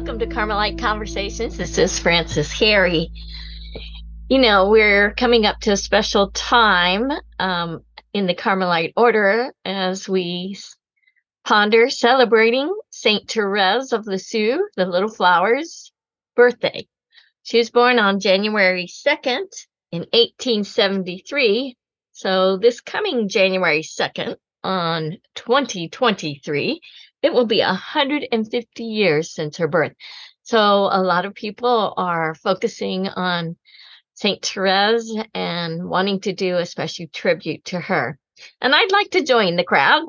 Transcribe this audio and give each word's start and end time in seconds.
welcome 0.00 0.18
to 0.18 0.26
Carmelite 0.26 0.78
Conversations. 0.78 1.58
This 1.58 1.76
is 1.76 1.98
Frances 1.98 2.50
Harry. 2.52 3.10
You 4.30 4.38
know, 4.38 4.70
we're 4.70 5.12
coming 5.12 5.44
up 5.44 5.60
to 5.60 5.72
a 5.72 5.76
special 5.76 6.30
time 6.30 7.12
um, 7.38 7.84
in 8.14 8.26
the 8.26 8.34
Carmelite 8.34 8.94
order 8.96 9.52
as 9.62 10.08
we 10.08 10.56
ponder 11.44 11.90
celebrating 11.90 12.74
Saint 12.88 13.30
Therese 13.30 13.92
of 13.92 14.06
Lisieux, 14.06 14.60
the 14.74 14.86
Little 14.86 15.10
Flowers, 15.10 15.92
birthday. 16.34 16.88
She 17.42 17.58
was 17.58 17.68
born 17.68 17.98
on 17.98 18.20
January 18.20 18.86
2nd 18.86 19.52
in 19.92 20.06
1873. 20.14 21.76
So, 22.12 22.56
this 22.56 22.80
coming 22.80 23.28
January 23.28 23.82
2nd 23.82 24.36
on 24.64 25.18
2023, 25.34 26.80
it 27.22 27.32
will 27.32 27.46
be 27.46 27.60
150 27.60 28.84
years 28.84 29.34
since 29.34 29.58
her 29.58 29.68
birth. 29.68 29.92
So, 30.42 30.88
a 30.90 31.02
lot 31.02 31.26
of 31.26 31.34
people 31.34 31.94
are 31.96 32.34
focusing 32.34 33.08
on 33.08 33.56
St. 34.14 34.44
Therese 34.44 35.14
and 35.34 35.88
wanting 35.88 36.20
to 36.22 36.32
do 36.32 36.56
a 36.56 36.66
special 36.66 37.06
tribute 37.12 37.64
to 37.66 37.80
her. 37.80 38.18
And 38.60 38.74
I'd 38.74 38.92
like 38.92 39.10
to 39.10 39.22
join 39.22 39.56
the 39.56 39.64
crowd. 39.64 40.04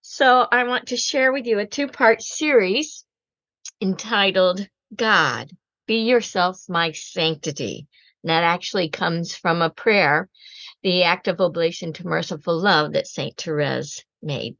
So, 0.00 0.46
I 0.50 0.64
want 0.64 0.88
to 0.88 0.96
share 0.96 1.32
with 1.32 1.46
you 1.46 1.58
a 1.58 1.66
two 1.66 1.88
part 1.88 2.22
series 2.22 3.04
entitled 3.80 4.66
God, 4.94 5.50
Be 5.86 6.02
Yourself 6.02 6.60
My 6.68 6.92
Sanctity. 6.92 7.86
And 8.22 8.30
that 8.30 8.44
actually 8.44 8.88
comes 8.88 9.34
from 9.34 9.62
a 9.62 9.70
prayer, 9.70 10.28
the 10.82 11.04
act 11.04 11.28
of 11.28 11.40
oblation 11.40 11.92
to 11.94 12.06
merciful 12.06 12.58
love 12.58 12.92
that 12.92 13.06
St. 13.06 13.36
Therese 13.36 14.04
made. 14.22 14.56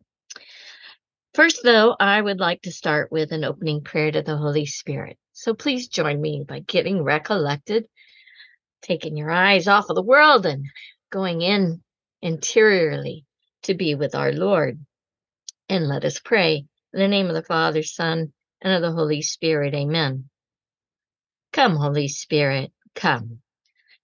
First, 1.38 1.62
though, 1.62 1.94
I 2.00 2.20
would 2.20 2.40
like 2.40 2.62
to 2.62 2.72
start 2.72 3.12
with 3.12 3.30
an 3.30 3.44
opening 3.44 3.84
prayer 3.84 4.10
to 4.10 4.22
the 4.22 4.36
Holy 4.36 4.66
Spirit. 4.66 5.18
So 5.32 5.54
please 5.54 5.86
join 5.86 6.20
me 6.20 6.44
by 6.44 6.58
getting 6.58 7.04
recollected, 7.04 7.86
taking 8.82 9.16
your 9.16 9.30
eyes 9.30 9.68
off 9.68 9.88
of 9.88 9.94
the 9.94 10.02
world 10.02 10.46
and 10.46 10.64
going 11.10 11.40
in 11.42 11.80
interiorly 12.20 13.24
to 13.62 13.74
be 13.74 13.94
with 13.94 14.16
our 14.16 14.32
Lord. 14.32 14.84
And 15.68 15.86
let 15.86 16.04
us 16.04 16.18
pray. 16.18 16.66
In 16.92 16.98
the 16.98 17.06
name 17.06 17.28
of 17.28 17.34
the 17.34 17.44
Father, 17.44 17.84
Son, 17.84 18.32
and 18.60 18.72
of 18.72 18.82
the 18.82 18.90
Holy 18.90 19.22
Spirit. 19.22 19.74
Amen. 19.74 20.28
Come, 21.52 21.76
Holy 21.76 22.08
Spirit, 22.08 22.72
come. 22.96 23.42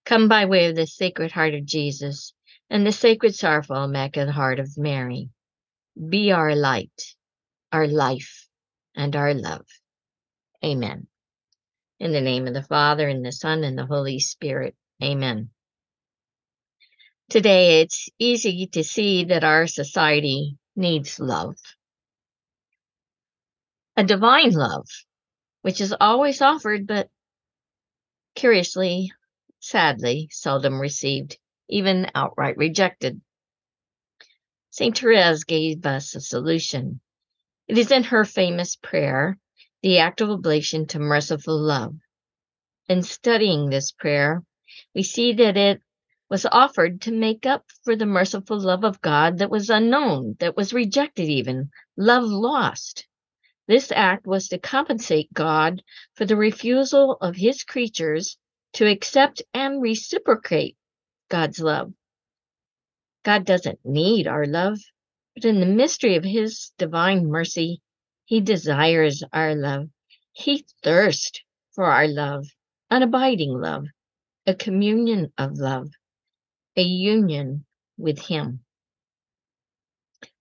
Come 0.05 0.29
by 0.29 0.45
way 0.45 0.67
of 0.67 0.77
the 0.77 0.87
Sacred 0.87 1.33
Heart 1.33 1.55
of 1.55 1.65
Jesus 1.65 2.33
and 2.69 2.87
the 2.87 2.93
Sacred 2.93 3.35
Sorrowful 3.35 3.83
Immaculate 3.83 4.33
Heart 4.33 4.61
of 4.61 4.77
Mary. 4.77 5.31
Be 5.97 6.31
our 6.31 6.55
light, 6.55 7.14
our 7.75 7.87
life, 7.87 8.47
and 8.95 9.13
our 9.17 9.33
love. 9.33 9.65
Amen. 10.63 11.07
In 11.99 12.13
the 12.13 12.21
name 12.21 12.47
of 12.47 12.53
the 12.53 12.63
Father, 12.63 13.09
and 13.09 13.25
the 13.25 13.33
Son, 13.33 13.65
and 13.65 13.77
the 13.77 13.85
Holy 13.85 14.19
Spirit. 14.19 14.75
Amen. 15.03 15.49
Today, 17.29 17.81
it's 17.81 18.07
easy 18.17 18.67
to 18.67 18.83
see 18.85 19.25
that 19.25 19.43
our 19.43 19.67
society 19.67 20.57
needs 20.77 21.19
love. 21.19 21.57
A 23.97 24.05
divine 24.05 24.51
love, 24.51 24.87
which 25.61 25.81
is 25.81 25.93
always 25.99 26.41
offered, 26.41 26.87
but 26.87 27.09
curiously 28.35 29.11
sadly 29.59 30.29
seldom 30.31 30.79
received, 30.79 31.37
even 31.67 32.09
outright 32.15 32.55
rejected. 32.55 33.19
St. 34.69 34.97
Therese 34.97 35.43
gave 35.43 35.85
us 35.85 36.15
a 36.15 36.21
solution. 36.21 37.01
It 37.67 37.79
is 37.79 37.91
in 37.91 38.03
her 38.03 38.23
famous 38.25 38.75
prayer, 38.75 39.39
the 39.81 39.97
act 39.97 40.21
of 40.21 40.29
oblation 40.29 40.85
to 40.87 40.99
merciful 40.99 41.57
love. 41.59 41.95
In 42.87 43.01
studying 43.01 43.69
this 43.69 43.91
prayer, 43.91 44.43
we 44.93 45.01
see 45.01 45.33
that 45.33 45.57
it 45.57 45.81
was 46.29 46.45
offered 46.45 47.01
to 47.01 47.11
make 47.11 47.45
up 47.47 47.65
for 47.83 47.95
the 47.95 48.05
merciful 48.05 48.59
love 48.59 48.83
of 48.83 49.01
God 49.01 49.39
that 49.39 49.49
was 49.49 49.71
unknown, 49.71 50.35
that 50.39 50.55
was 50.55 50.73
rejected, 50.73 51.27
even, 51.27 51.71
love 51.97 52.23
lost. 52.23 53.07
This 53.67 53.91
act 53.91 54.27
was 54.27 54.47
to 54.49 54.59
compensate 54.59 55.33
God 55.33 55.81
for 56.13 56.25
the 56.25 56.37
refusal 56.37 57.17
of 57.19 57.35
his 57.35 57.63
creatures 57.63 58.37
to 58.73 58.85
accept 58.85 59.41
and 59.55 59.81
reciprocate 59.81 60.77
God's 61.29 61.59
love. 61.59 61.93
God 63.23 63.43
doesn't 63.43 63.79
need 63.83 64.27
our 64.27 64.45
love, 64.45 64.77
but 65.35 65.45
in 65.45 65.59
the 65.59 65.65
mystery 65.65 66.15
of 66.15 66.23
his 66.23 66.71
divine 66.77 67.27
mercy, 67.27 67.81
he 68.23 68.39
desires 68.39 69.21
our 69.33 69.53
love. 69.53 69.89
He 70.31 70.65
thirsts 70.81 71.41
for 71.73 71.85
our 71.85 72.07
love, 72.07 72.47
an 72.89 73.03
abiding 73.03 73.51
love, 73.51 73.85
a 74.47 74.55
communion 74.55 75.33
of 75.37 75.57
love, 75.57 75.89
a 76.77 76.81
union 76.81 77.65
with 77.97 78.19
him. 78.19 78.61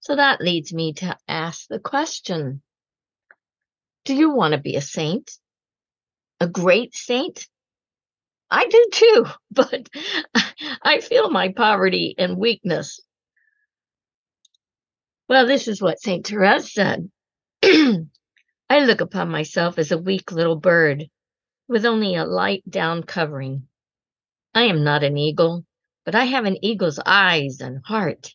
So 0.00 0.16
that 0.16 0.41
leads 0.41 0.72
me 0.72 0.93
to 0.94 1.16
ask 1.26 1.66
the 1.69 1.81
question 1.81 2.62
Do 4.05 4.15
you 4.15 4.31
want 4.31 4.53
to 4.53 4.61
be 4.61 4.76
a 4.76 4.81
saint? 4.81 5.32
A 6.41 6.47
great 6.47 6.94
saint? 6.94 7.49
I 8.50 8.66
do 8.66 8.88
too, 8.93 9.26
but 9.50 9.88
I 10.82 11.00
feel 11.00 11.31
my 11.31 11.53
poverty 11.53 12.15
and 12.16 12.37
weakness. 12.37 13.00
Well, 15.29 15.47
this 15.47 15.69
is 15.69 15.81
what 15.81 16.01
St. 16.01 16.27
Therese 16.27 16.73
said. 16.73 17.11
I 17.62 18.81
look 18.81 19.01
upon 19.01 19.31
myself 19.31 19.79
as 19.79 19.91
a 19.91 19.99
weak 19.99 20.33
little 20.33 20.57
bird 20.57 21.09
with 21.67 21.87
only 21.87 22.15
a 22.15 22.25
light 22.25 22.62
down 22.69 23.03
covering. 23.05 23.69
I 24.55 24.65
am 24.65 24.85
not 24.85 25.03
an 25.03 25.17
eagle, 25.17 25.65
but 26.05 26.15
I 26.15 26.25
have 26.25 26.45
an 26.45 26.62
eagle's 26.62 27.01
eyes 27.05 27.61
and 27.61 27.85
heart. 27.85 28.35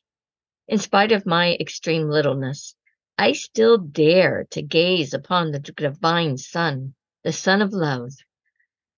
In 0.67 0.79
spite 0.79 1.11
of 1.11 1.25
my 1.25 1.55
extreme 1.59 2.09
littleness, 2.09 2.75
I 3.17 3.33
still 3.33 3.77
dare 3.77 4.47
to 4.51 4.61
gaze 4.61 5.13
upon 5.13 5.51
the 5.51 5.59
divine 5.59 6.37
sun, 6.37 6.95
the 7.23 7.33
sun 7.33 7.61
of 7.61 7.73
love, 7.73 8.13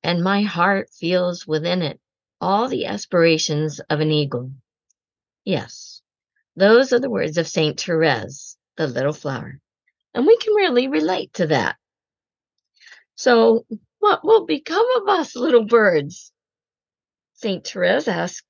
and 0.04 0.24
my 0.24 0.44
heart 0.44 0.90
feels 0.92 1.46
within 1.46 1.82
it 1.82 2.00
all 2.40 2.68
the 2.68 2.86
aspirations 2.86 3.80
of 3.82 4.00
an 4.00 4.12
eagle. 4.12 4.52
Yes, 5.44 6.01
those 6.56 6.94
are 6.94 7.00
the 7.00 7.10
words 7.10 7.38
of 7.38 7.48
Saint 7.48 7.80
Therese, 7.80 8.58
the 8.78 8.88
little 8.88 9.14
flower. 9.14 9.60
And 10.14 10.28
we 10.28 10.38
can 10.38 10.54
really 10.54 10.88
relate 10.88 11.34
to 11.36 11.48
that. 11.48 11.78
So, 13.16 13.66
what 14.00 14.26
will 14.26 14.46
become 14.46 14.86
of 14.98 15.08
us, 15.08 15.36
little 15.36 15.66
birds? 15.66 16.32
Saint 17.36 17.66
Therese 17.66 18.08
asked, 18.08 18.44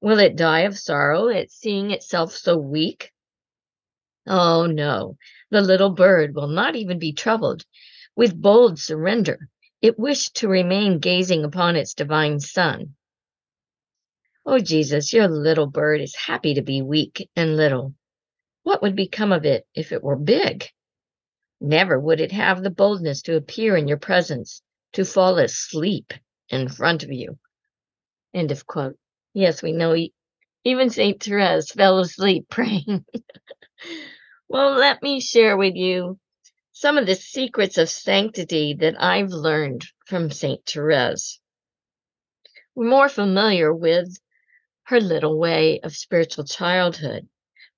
Will 0.00 0.18
it 0.18 0.36
die 0.36 0.60
of 0.60 0.78
sorrow 0.78 1.28
at 1.28 1.50
seeing 1.50 1.90
itself 1.90 2.34
so 2.34 2.56
weak? 2.56 3.12
Oh, 4.26 4.66
no, 4.66 5.16
the 5.50 5.60
little 5.60 5.90
bird 5.90 6.34
will 6.34 6.48
not 6.48 6.76
even 6.76 6.98
be 6.98 7.12
troubled. 7.12 7.64
With 8.16 8.40
bold 8.40 8.78
surrender, 8.78 9.48
it 9.82 9.98
wished 9.98 10.36
to 10.36 10.48
remain 10.48 10.98
gazing 10.98 11.44
upon 11.44 11.76
its 11.76 11.94
divine 11.94 12.40
Son. 12.40 12.94
Oh, 14.46 14.58
Jesus, 14.58 15.12
your 15.12 15.28
little 15.28 15.66
bird 15.66 16.00
is 16.00 16.16
happy 16.16 16.54
to 16.54 16.62
be 16.62 16.80
weak 16.80 17.28
and 17.36 17.56
little. 17.56 17.94
What 18.62 18.82
would 18.82 18.96
become 18.96 19.32
of 19.32 19.44
it 19.44 19.66
if 19.74 19.92
it 19.92 20.02
were 20.02 20.16
big? 20.16 20.64
Never 21.60 22.00
would 22.00 22.20
it 22.20 22.32
have 22.32 22.62
the 22.62 22.70
boldness 22.70 23.22
to 23.22 23.36
appear 23.36 23.76
in 23.76 23.86
your 23.86 23.98
presence, 23.98 24.62
to 24.94 25.04
fall 25.04 25.38
asleep 25.38 26.14
in 26.48 26.68
front 26.68 27.02
of 27.02 27.12
you. 27.12 27.38
End 28.32 28.50
of 28.50 28.66
quote. 28.66 28.96
Yes, 29.34 29.62
we 29.62 29.72
know 29.72 29.94
even 30.64 30.90
St. 30.90 31.22
Therese 31.22 31.70
fell 31.70 31.98
asleep 31.98 32.46
praying. 32.50 33.04
well, 34.48 34.72
let 34.72 35.02
me 35.02 35.20
share 35.20 35.56
with 35.56 35.74
you 35.74 36.18
some 36.72 36.96
of 36.96 37.06
the 37.06 37.14
secrets 37.14 37.76
of 37.76 37.90
sanctity 37.90 38.74
that 38.80 39.00
I've 39.00 39.28
learned 39.28 39.84
from 40.06 40.30
St. 40.30 40.64
Therese. 40.64 41.40
We're 42.74 42.88
more 42.88 43.10
familiar 43.10 43.74
with 43.74 44.18
her 44.90 45.00
little 45.00 45.38
way 45.38 45.78
of 45.84 45.94
spiritual 45.94 46.42
childhood, 46.42 47.28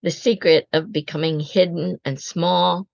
the 0.02 0.10
secret 0.10 0.66
of 0.72 0.90
becoming 0.90 1.38
hidden 1.38 2.00
and 2.06 2.18
small, 2.18 2.88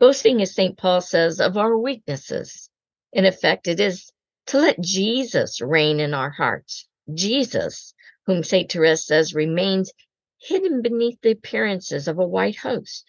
boasting, 0.00 0.42
as 0.42 0.52
St. 0.52 0.76
Paul 0.76 1.00
says, 1.00 1.40
of 1.40 1.56
our 1.56 1.78
weaknesses. 1.78 2.68
In 3.12 3.24
effect, 3.24 3.68
it 3.68 3.78
is 3.78 4.10
to 4.46 4.58
let 4.58 4.80
Jesus 4.80 5.60
reign 5.60 6.00
in 6.00 6.14
our 6.14 6.30
hearts. 6.30 6.88
Jesus, 7.14 7.94
whom 8.26 8.42
St. 8.42 8.72
Therese 8.72 9.06
says 9.06 9.34
remains 9.34 9.92
hidden 10.40 10.82
beneath 10.82 11.20
the 11.22 11.30
appearances 11.30 12.08
of 12.08 12.18
a 12.18 12.26
white 12.26 12.56
host. 12.56 13.08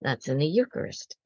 That's 0.00 0.28
in 0.28 0.38
the 0.38 0.46
Eucharist. 0.46 1.16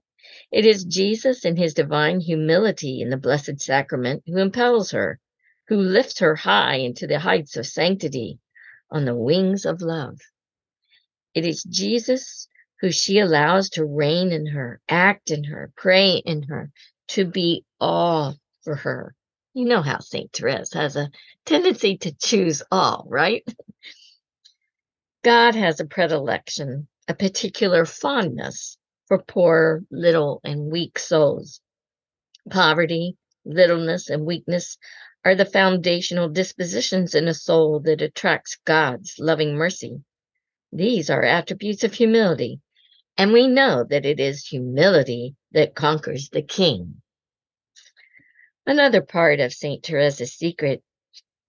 It 0.50 0.64
is 0.64 0.84
Jesus 0.84 1.44
in 1.44 1.56
his 1.58 1.74
divine 1.74 2.20
humility 2.20 3.02
in 3.02 3.10
the 3.10 3.18
Blessed 3.18 3.60
Sacrament 3.60 4.22
who 4.26 4.38
impels 4.38 4.92
her, 4.92 5.20
who 5.68 5.76
lifts 5.76 6.20
her 6.20 6.34
high 6.34 6.76
into 6.76 7.06
the 7.06 7.18
heights 7.18 7.56
of 7.56 7.66
sanctity 7.66 8.38
on 8.90 9.04
the 9.04 9.14
wings 9.14 9.66
of 9.66 9.82
love. 9.82 10.18
It 11.34 11.44
is 11.44 11.62
Jesus 11.62 12.48
who 12.80 12.90
she 12.90 13.18
allows 13.18 13.70
to 13.70 13.84
reign 13.84 14.32
in 14.32 14.46
her, 14.46 14.80
act 14.88 15.30
in 15.30 15.44
her, 15.44 15.70
pray 15.76 16.22
in 16.24 16.44
her, 16.44 16.70
to 17.08 17.24
be 17.26 17.64
all 17.80 18.36
for 18.62 18.76
her. 18.76 19.14
You 19.52 19.66
know 19.66 19.82
how 19.82 19.98
St. 19.98 20.32
Therese 20.32 20.72
has 20.74 20.96
a 20.96 21.10
tendency 21.44 21.98
to 21.98 22.12
choose 22.12 22.62
all, 22.70 23.04
right? 23.08 23.44
God 25.24 25.54
has 25.54 25.80
a 25.80 25.86
predilection, 25.86 26.86
a 27.08 27.14
particular 27.14 27.84
fondness 27.84 28.78
for 29.06 29.22
poor, 29.22 29.82
little, 29.90 30.40
and 30.44 30.70
weak 30.70 30.98
souls. 30.98 31.60
Poverty, 32.48 33.16
littleness, 33.44 34.10
and 34.10 34.24
weakness 34.24 34.78
are 35.28 35.34
the 35.34 35.44
foundational 35.44 36.30
dispositions 36.30 37.14
in 37.14 37.28
a 37.28 37.34
soul 37.34 37.80
that 37.80 38.00
attracts 38.00 38.56
God's 38.64 39.16
loving 39.18 39.56
mercy. 39.56 40.00
These 40.72 41.10
are 41.10 41.22
attributes 41.22 41.84
of 41.84 41.92
humility, 41.92 42.60
and 43.18 43.30
we 43.30 43.46
know 43.46 43.84
that 43.90 44.06
it 44.06 44.20
is 44.20 44.46
humility 44.46 45.36
that 45.52 45.74
conquers 45.74 46.30
the 46.30 46.40
king. 46.40 47.02
Another 48.66 49.02
part 49.02 49.38
of 49.38 49.52
St. 49.52 49.82
Therese's 49.82 50.32
secret 50.32 50.82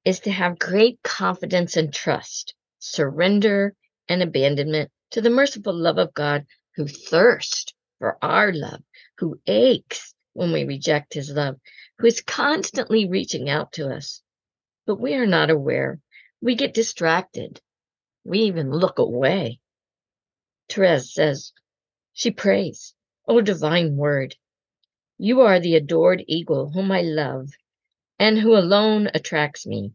is 0.03 0.19
to 0.21 0.31
have 0.31 0.59
great 0.59 0.99
confidence 1.01 1.77
and 1.77 1.93
trust, 1.93 2.55
surrender 2.79 3.73
and 4.09 4.21
abandonment 4.21 4.91
to 5.11 5.21
the 5.21 5.29
merciful 5.29 5.73
love 5.73 5.97
of 5.97 6.13
God 6.13 6.45
who 6.75 6.85
thirsts 6.85 7.73
for 7.97 8.17
our 8.21 8.51
love, 8.51 8.81
who 9.19 9.39
aches 9.47 10.13
when 10.33 10.51
we 10.51 10.63
reject 10.63 11.13
his 11.13 11.31
love, 11.31 11.59
who 11.97 12.07
is 12.07 12.21
constantly 12.21 13.07
reaching 13.07 13.49
out 13.49 13.73
to 13.73 13.89
us. 13.89 14.21
But 14.85 14.99
we 14.99 15.15
are 15.15 15.25
not 15.25 15.49
aware. 15.49 15.99
We 16.41 16.55
get 16.55 16.73
distracted. 16.73 17.61
We 18.23 18.39
even 18.39 18.71
look 18.71 18.99
away. 18.99 19.59
Therese 20.69 21.13
says, 21.13 21.53
she 22.13 22.31
prays, 22.31 22.93
O 23.27 23.41
divine 23.41 23.95
word, 23.95 24.35
you 25.17 25.41
are 25.41 25.59
the 25.59 25.75
adored 25.75 26.23
eagle 26.27 26.69
whom 26.69 26.91
I 26.91 27.01
love 27.01 27.49
and 28.19 28.37
who 28.37 28.55
alone 28.55 29.09
attracts 29.13 29.65
me. 29.65 29.93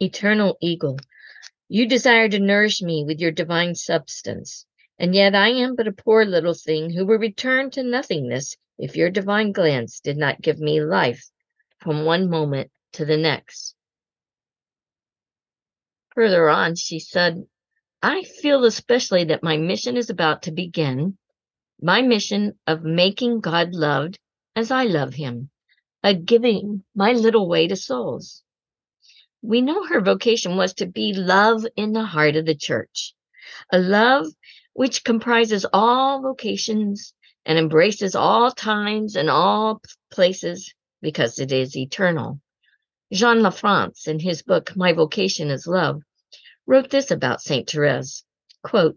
Eternal 0.00 0.58
eagle, 0.60 0.98
you 1.68 1.88
desire 1.88 2.28
to 2.28 2.38
nourish 2.38 2.82
me 2.82 3.04
with 3.04 3.20
your 3.20 3.30
divine 3.30 3.74
substance, 3.74 4.66
and 4.98 5.14
yet 5.14 5.34
I 5.34 5.48
am 5.48 5.76
but 5.76 5.88
a 5.88 5.92
poor 5.92 6.24
little 6.24 6.54
thing 6.54 6.90
who 6.90 7.06
will 7.06 7.18
return 7.18 7.70
to 7.70 7.82
nothingness 7.82 8.56
if 8.78 8.96
your 8.96 9.10
divine 9.10 9.52
glance 9.52 10.00
did 10.00 10.16
not 10.16 10.40
give 10.40 10.58
me 10.58 10.80
life 10.80 11.24
from 11.78 12.04
one 12.04 12.28
moment 12.28 12.70
to 12.92 13.04
the 13.04 13.16
next. 13.16 13.74
Further 16.14 16.48
on, 16.48 16.76
she 16.76 17.00
said, 17.00 17.44
I 18.02 18.22
feel 18.22 18.64
especially 18.64 19.24
that 19.24 19.42
my 19.42 19.56
mission 19.56 19.96
is 19.96 20.10
about 20.10 20.42
to 20.42 20.52
begin 20.52 21.16
my 21.80 22.02
mission 22.02 22.58
of 22.66 22.82
making 22.82 23.40
God 23.40 23.74
loved 23.74 24.18
as 24.56 24.70
I 24.70 24.84
love 24.84 25.14
him, 25.14 25.50
of 26.02 26.24
giving 26.24 26.84
my 26.94 27.12
little 27.12 27.48
way 27.48 27.68
to 27.68 27.76
souls. 27.76 28.42
We 29.42 29.60
know 29.60 29.84
her 29.84 30.00
vocation 30.00 30.56
was 30.56 30.74
to 30.74 30.86
be 30.86 31.12
love 31.12 31.66
in 31.76 31.92
the 31.92 32.04
heart 32.04 32.36
of 32.36 32.46
the 32.46 32.54
church, 32.54 33.14
a 33.72 33.78
love 33.78 34.26
which 34.72 35.04
comprises 35.04 35.66
all 35.72 36.22
vocations 36.22 37.12
and 37.46 37.58
embraces 37.58 38.14
all 38.14 38.50
times 38.50 39.16
and 39.16 39.28
all 39.28 39.80
places 40.10 40.72
because 41.02 41.38
it 41.38 41.52
is 41.52 41.76
eternal. 41.76 42.40
Jean 43.12 43.38
Lafrance, 43.38 44.08
in 44.08 44.18
his 44.18 44.42
book 44.42 44.74
My 44.76 44.92
Vocation 44.92 45.50
is 45.50 45.66
Love, 45.66 46.02
wrote 46.66 46.90
this 46.90 47.10
about 47.10 47.42
St. 47.42 47.68
Therese, 47.68 48.24
quote, 48.62 48.96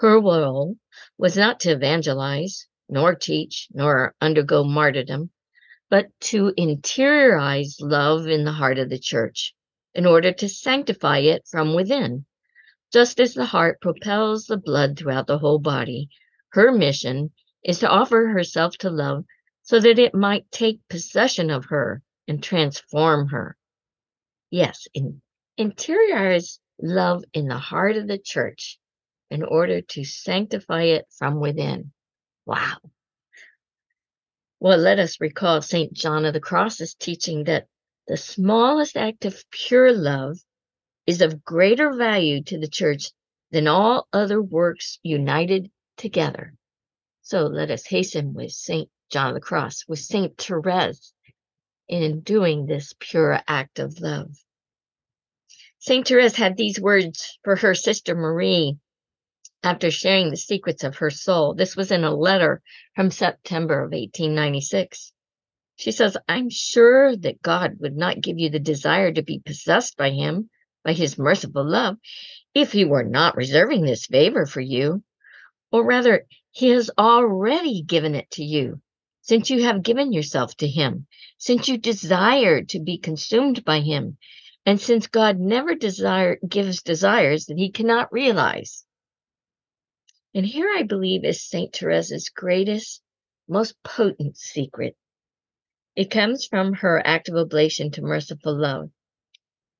her 0.00 0.20
role 0.20 0.76
was 1.18 1.36
not 1.36 1.60
to 1.60 1.72
evangelize, 1.72 2.66
nor 2.88 3.14
teach, 3.14 3.68
nor 3.72 4.14
undergo 4.20 4.64
martyrdom, 4.64 5.30
but 5.90 6.06
to 6.20 6.52
interiorize 6.56 7.76
love 7.80 8.26
in 8.26 8.44
the 8.44 8.52
heart 8.52 8.78
of 8.78 8.88
the 8.88 8.98
church 8.98 9.54
in 9.94 10.06
order 10.06 10.32
to 10.32 10.48
sanctify 10.48 11.18
it 11.18 11.46
from 11.50 11.74
within. 11.74 12.24
Just 12.92 13.20
as 13.20 13.34
the 13.34 13.44
heart 13.44 13.80
propels 13.80 14.46
the 14.46 14.56
blood 14.56 14.96
throughout 14.96 15.26
the 15.26 15.38
whole 15.38 15.58
body, 15.58 16.08
her 16.50 16.72
mission 16.72 17.30
is 17.62 17.80
to 17.80 17.88
offer 17.88 18.28
herself 18.28 18.76
to 18.78 18.90
love 18.90 19.24
so 19.62 19.78
that 19.80 19.98
it 19.98 20.14
might 20.14 20.50
take 20.50 20.80
possession 20.88 21.50
of 21.50 21.66
her 21.66 22.02
and 22.26 22.42
transform 22.42 23.28
her. 23.28 23.56
Yes, 24.50 24.86
in, 24.94 25.20
interiorize 25.58 26.58
love 26.80 27.24
in 27.32 27.48
the 27.48 27.58
heart 27.58 27.96
of 27.96 28.08
the 28.08 28.18
church 28.18 28.78
in 29.30 29.42
order 29.42 29.82
to 29.82 30.04
sanctify 30.04 30.84
it 30.84 31.06
from 31.10 31.40
within. 31.40 31.92
Wow. 32.46 32.78
Well, 34.60 34.78
let 34.78 34.98
us 34.98 35.20
recall 35.20 35.60
St. 35.60 35.92
John 35.92 36.24
of 36.24 36.32
the 36.32 36.40
Cross's 36.40 36.94
teaching 36.94 37.44
that 37.44 37.66
the 38.06 38.16
smallest 38.16 38.96
act 38.96 39.24
of 39.26 39.44
pure 39.50 39.92
love 39.92 40.38
is 41.06 41.20
of 41.20 41.44
greater 41.44 41.92
value 41.92 42.42
to 42.44 42.58
the 42.58 42.68
church 42.68 43.10
than 43.50 43.68
all 43.68 44.08
other 44.12 44.42
works 44.42 44.98
united 45.02 45.70
together. 45.98 46.54
So 47.22 47.42
let 47.42 47.70
us 47.70 47.86
hasten 47.86 48.32
with 48.32 48.52
St. 48.52 48.88
John 49.10 49.28
of 49.28 49.34
the 49.34 49.40
Cross, 49.40 49.84
with 49.88 49.98
St. 49.98 50.36
Therese 50.38 51.12
in 51.88 52.20
doing 52.20 52.66
this 52.66 52.94
pure 52.98 53.40
act 53.46 53.78
of 53.78 54.00
love. 54.00 54.30
St. 55.78 56.06
Therese 56.06 56.36
had 56.36 56.56
these 56.56 56.80
words 56.80 57.38
for 57.44 57.56
her 57.56 57.74
sister 57.74 58.14
Marie 58.14 58.76
after 59.62 59.90
sharing 59.90 60.30
the 60.30 60.36
secrets 60.36 60.84
of 60.84 60.96
her 60.96 61.10
soul. 61.10 61.54
This 61.54 61.76
was 61.76 61.90
in 61.90 62.04
a 62.04 62.14
letter 62.14 62.62
from 62.94 63.10
September 63.10 63.80
of 63.80 63.92
1896. 63.92 65.12
She 65.76 65.92
says, 65.92 66.16
I'm 66.28 66.50
sure 66.50 67.16
that 67.16 67.42
God 67.42 67.76
would 67.80 67.96
not 67.96 68.20
give 68.20 68.38
you 68.38 68.50
the 68.50 68.58
desire 68.58 69.12
to 69.12 69.22
be 69.22 69.40
possessed 69.44 69.96
by 69.96 70.10
him, 70.10 70.50
by 70.84 70.92
his 70.92 71.18
merciful 71.18 71.64
love, 71.64 71.96
if 72.54 72.72
he 72.72 72.84
were 72.84 73.04
not 73.04 73.36
reserving 73.36 73.82
this 73.82 74.06
favor 74.06 74.44
for 74.44 74.60
you. 74.60 75.02
Or 75.70 75.84
rather, 75.84 76.26
he 76.50 76.70
has 76.70 76.90
already 76.98 77.82
given 77.82 78.14
it 78.14 78.30
to 78.32 78.44
you, 78.44 78.80
since 79.20 79.50
you 79.50 79.64
have 79.64 79.82
given 79.82 80.12
yourself 80.12 80.56
to 80.56 80.68
him, 80.68 81.06
since 81.36 81.68
you 81.68 81.76
desire 81.76 82.62
to 82.64 82.80
be 82.80 82.98
consumed 82.98 83.64
by 83.64 83.80
him, 83.80 84.16
and 84.64 84.80
since 84.80 85.06
God 85.06 85.38
never 85.38 85.74
desire 85.74 86.38
gives 86.46 86.82
desires 86.82 87.46
that 87.46 87.58
he 87.58 87.70
cannot 87.70 88.12
realize. 88.12 88.84
And 90.34 90.44
here 90.46 90.68
I 90.76 90.82
believe 90.82 91.24
is 91.24 91.42
St. 91.42 91.72
Therese's 91.72 92.28
greatest, 92.28 93.02
most 93.48 93.74
potent 93.82 94.36
secret. 94.36 94.96
It 95.96 96.10
comes 96.10 96.46
from 96.46 96.74
her 96.74 97.02
act 97.04 97.28
of 97.28 97.36
oblation 97.36 97.90
to 97.92 98.02
merciful 98.02 98.56
love. 98.56 98.90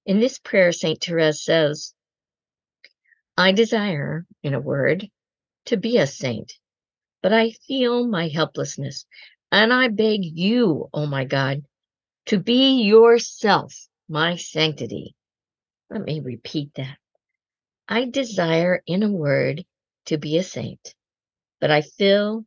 In 0.05 0.21
this 0.21 0.39
prayer, 0.39 0.73
St. 0.73 1.03
Therese 1.03 1.45
says, 1.45 1.95
I 3.37 3.53
desire, 3.53 4.27
in 4.43 4.55
a 4.55 4.61
word, 4.61 5.09
to 5.69 5.77
be 5.77 5.99
a 5.99 6.07
saint, 6.07 6.55
but 7.23 7.33
I 7.33 7.51
feel 7.67 8.07
my 8.07 8.29
helplessness, 8.29 9.05
and 9.53 9.73
I 9.73 9.89
beg 9.89 10.21
you, 10.25 10.89
oh 10.95 11.07
my 11.07 11.25
God, 11.25 11.63
to 12.27 12.39
be 12.39 12.83
yourself 12.83 13.75
my 14.09 14.37
sanctity. 14.37 15.15
Let 15.91 16.03
me 16.03 16.21
repeat 16.21 16.71
that. 16.77 16.97
I 17.87 18.07
desire, 18.07 18.83
in 18.87 19.03
a 19.03 19.11
word, 19.11 19.65
to 20.07 20.17
be 20.17 20.39
a 20.39 20.43
saint, 20.43 20.95
but 21.61 21.71
I 21.71 21.83
feel 21.83 22.45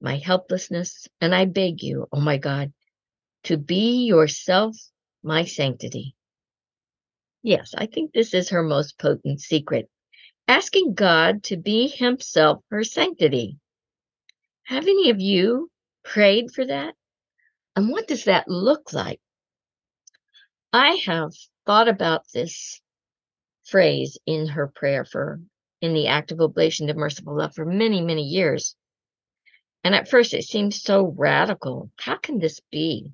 my 0.00 0.16
helplessness 0.16 1.06
and 1.20 1.32
I 1.32 1.44
beg 1.44 1.82
you, 1.82 2.08
oh 2.12 2.20
my 2.20 2.38
God, 2.38 2.72
to 3.44 3.56
be 3.56 4.04
yourself 4.04 4.76
my 5.22 5.44
sanctity. 5.44 6.16
Yes, 7.44 7.72
I 7.76 7.86
think 7.86 8.12
this 8.12 8.34
is 8.34 8.50
her 8.50 8.64
most 8.64 8.98
potent 8.98 9.40
secret, 9.40 9.88
asking 10.52 10.92
God 10.92 11.44
to 11.44 11.56
be 11.56 11.88
himself 11.88 12.62
her 12.70 12.84
sanctity. 12.84 13.56
Have 14.64 14.84
any 14.84 15.08
of 15.08 15.18
you 15.18 15.70
prayed 16.04 16.50
for 16.50 16.66
that? 16.66 16.94
And 17.74 17.88
what 17.88 18.06
does 18.06 18.24
that 18.24 18.48
look 18.48 18.92
like? 18.92 19.18
I 20.70 21.00
have 21.06 21.32
thought 21.64 21.88
about 21.88 22.30
this 22.34 22.82
phrase 23.64 24.18
in 24.26 24.46
her 24.48 24.66
prayer 24.66 25.06
for 25.06 25.40
in 25.80 25.94
the 25.94 26.08
act 26.08 26.32
of 26.32 26.40
oblation 26.40 26.86
to 26.88 26.94
merciful 26.94 27.38
love 27.38 27.54
for 27.54 27.64
many, 27.64 28.02
many 28.02 28.24
years. 28.24 28.76
And 29.84 29.94
at 29.94 30.10
first 30.10 30.34
it 30.34 30.44
seemed 30.44 30.74
so 30.74 31.14
radical. 31.16 31.90
How 31.98 32.18
can 32.18 32.38
this 32.38 32.60
be? 32.70 33.10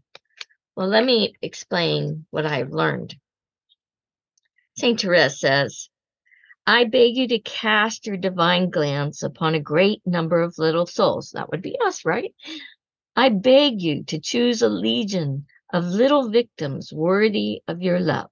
Well, 0.75 0.89
let 0.89 1.05
me 1.05 1.35
explain 1.41 2.27
what 2.31 2.47
I've 2.47 2.73
learned. 2.73 3.15
St. 4.77 5.01
Therese 5.01 5.39
says, 5.39 5.89
I 6.69 6.85
beg 6.85 7.17
you 7.17 7.27
to 7.29 7.39
cast 7.39 8.07
your 8.07 8.19
divine 8.19 8.69
glance 8.69 9.23
upon 9.23 9.55
a 9.55 9.61
great 9.61 10.03
number 10.05 10.43
of 10.43 10.59
little 10.59 10.85
souls. 10.85 11.31
That 11.31 11.51
would 11.51 11.63
be 11.63 11.79
us, 11.83 12.05
right? 12.05 12.35
I 13.17 13.31
beg 13.31 13.81
you 13.81 14.05
to 14.05 14.21
choose 14.21 14.61
a 14.61 14.69
legion 14.69 15.47
of 15.73 15.87
little 15.87 16.29
victims 16.29 16.93
worthy 16.93 17.63
of 17.67 17.81
your 17.81 17.99
love. 17.99 18.29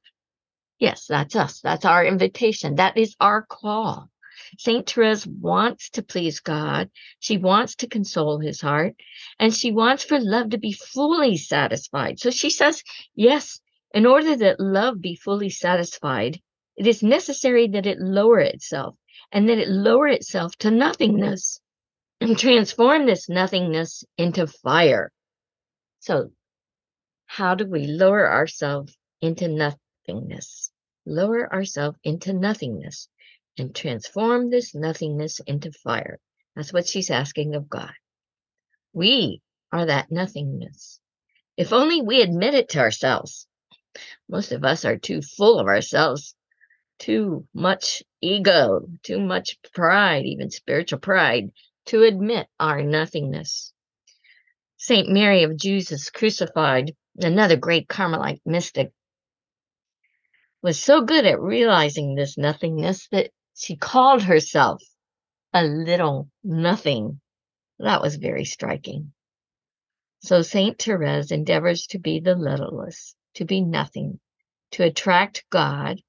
Yes, 0.78 1.06
that's 1.06 1.34
us. 1.34 1.62
That's 1.62 1.86
our 1.86 2.04
invitation. 2.04 2.74
That 2.74 2.98
is 2.98 3.16
our 3.20 3.40
call. 3.40 4.10
St. 4.58 4.86
Therese 4.86 5.26
wants 5.26 5.88
to 5.92 6.02
please 6.02 6.40
God. 6.40 6.90
She 7.20 7.38
wants 7.38 7.76
to 7.76 7.86
console 7.86 8.38
his 8.38 8.60
heart 8.60 8.96
and 9.38 9.54
she 9.54 9.72
wants 9.72 10.04
for 10.04 10.20
love 10.20 10.50
to 10.50 10.58
be 10.58 10.72
fully 10.72 11.38
satisfied. 11.38 12.20
So 12.20 12.30
she 12.30 12.50
says, 12.50 12.82
yes, 13.14 13.60
in 13.94 14.04
order 14.04 14.36
that 14.36 14.60
love 14.60 15.00
be 15.00 15.16
fully 15.16 15.48
satisfied, 15.48 16.38
it 16.76 16.86
is 16.86 17.02
necessary 17.02 17.68
that 17.68 17.86
it 17.86 17.98
lower 17.98 18.40
itself 18.40 18.96
and 19.32 19.48
that 19.48 19.58
it 19.58 19.68
lower 19.68 20.08
itself 20.08 20.56
to 20.56 20.70
nothingness 20.70 21.60
and 22.20 22.38
transform 22.38 23.06
this 23.06 23.28
nothingness 23.28 24.04
into 24.16 24.46
fire. 24.46 25.10
So 26.00 26.30
how 27.26 27.54
do 27.54 27.66
we 27.66 27.86
lower 27.86 28.30
ourselves 28.30 28.96
into 29.20 29.48
nothingness? 29.48 30.70
Lower 31.04 31.52
ourselves 31.52 31.98
into 32.04 32.32
nothingness 32.32 33.08
and 33.58 33.74
transform 33.74 34.50
this 34.50 34.74
nothingness 34.74 35.40
into 35.40 35.72
fire. 35.72 36.18
That's 36.54 36.72
what 36.72 36.86
she's 36.86 37.10
asking 37.10 37.54
of 37.54 37.68
God. 37.68 37.92
We 38.92 39.42
are 39.72 39.86
that 39.86 40.10
nothingness. 40.10 41.00
If 41.56 41.72
only 41.72 42.02
we 42.02 42.22
admit 42.22 42.54
it 42.54 42.70
to 42.70 42.80
ourselves. 42.80 43.46
Most 44.28 44.52
of 44.52 44.64
us 44.64 44.84
are 44.84 44.98
too 44.98 45.22
full 45.22 45.58
of 45.58 45.66
ourselves, 45.66 46.34
too 46.98 47.46
much 47.54 48.02
ego, 48.20 48.86
too 49.02 49.20
much 49.20 49.58
pride, 49.72 50.24
even 50.24 50.50
spiritual 50.50 50.98
pride, 50.98 51.50
to 51.86 52.02
admit 52.02 52.48
our 52.58 52.82
nothingness. 52.82 53.72
Saint 54.76 55.08
Mary 55.08 55.42
of 55.42 55.56
Jesus 55.56 56.10
crucified, 56.10 56.94
another 57.18 57.56
great 57.56 57.88
Carmelite 57.88 58.40
mystic, 58.44 58.92
was 60.62 60.78
so 60.78 61.02
good 61.02 61.26
at 61.26 61.40
realizing 61.40 62.14
this 62.14 62.36
nothingness 62.36 63.08
that 63.08 63.30
she 63.54 63.76
called 63.76 64.22
herself 64.22 64.82
a 65.52 65.64
little 65.64 66.28
nothing. 66.44 67.20
That 67.78 68.02
was 68.02 68.16
very 68.16 68.44
striking. 68.44 69.12
So 70.20 70.42
Saint 70.42 70.80
Therese 70.80 71.30
endeavors 71.30 71.86
to 71.88 71.98
be 71.98 72.20
the 72.20 72.34
littlest, 72.34 73.16
to 73.34 73.44
be 73.44 73.60
nothing, 73.60 74.18
to 74.72 74.82
attract 74.82 75.44
God, 75.50 76.02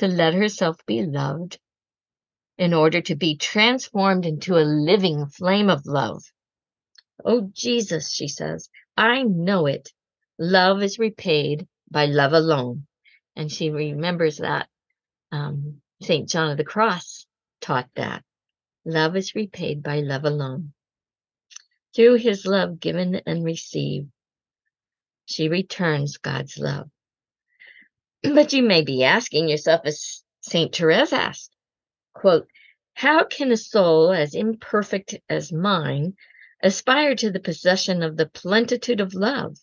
to 0.00 0.08
let 0.08 0.32
herself 0.32 0.78
be 0.86 1.02
loved, 1.02 1.58
in 2.56 2.72
order 2.72 3.02
to 3.02 3.14
be 3.14 3.36
transformed 3.36 4.24
into 4.24 4.56
a 4.56 4.64
living 4.64 5.26
flame 5.26 5.68
of 5.68 5.84
love. 5.84 6.22
Oh, 7.22 7.50
Jesus, 7.52 8.10
she 8.10 8.26
says, 8.26 8.70
I 8.96 9.24
know 9.24 9.66
it. 9.66 9.90
Love 10.38 10.82
is 10.82 10.98
repaid 10.98 11.66
by 11.90 12.06
love 12.06 12.32
alone. 12.32 12.86
And 13.36 13.52
she 13.52 13.68
remembers 13.68 14.38
that 14.38 14.70
um, 15.32 15.82
St. 16.00 16.26
John 16.26 16.50
of 16.50 16.56
the 16.56 16.64
Cross 16.64 17.26
taught 17.60 17.90
that. 17.96 18.24
Love 18.86 19.16
is 19.16 19.34
repaid 19.34 19.82
by 19.82 20.00
love 20.00 20.24
alone. 20.24 20.72
Through 21.94 22.14
his 22.14 22.46
love 22.46 22.80
given 22.80 23.20
and 23.26 23.44
received, 23.44 24.08
she 25.26 25.50
returns 25.50 26.16
God's 26.16 26.56
love. 26.56 26.88
But 28.22 28.52
you 28.52 28.62
may 28.62 28.82
be 28.82 29.04
asking 29.04 29.48
yourself, 29.48 29.82
as 29.84 30.22
St. 30.42 30.74
Therese 30.74 31.12
asked, 31.12 31.54
quote, 32.12 32.48
how 32.94 33.24
can 33.24 33.50
a 33.50 33.56
soul 33.56 34.12
as 34.12 34.34
imperfect 34.34 35.14
as 35.28 35.52
mine 35.52 36.16
aspire 36.62 37.14
to 37.14 37.30
the 37.30 37.40
possession 37.40 38.02
of 38.02 38.16
the 38.16 38.26
plenitude 38.26 39.00
of 39.00 39.14
love? 39.14 39.56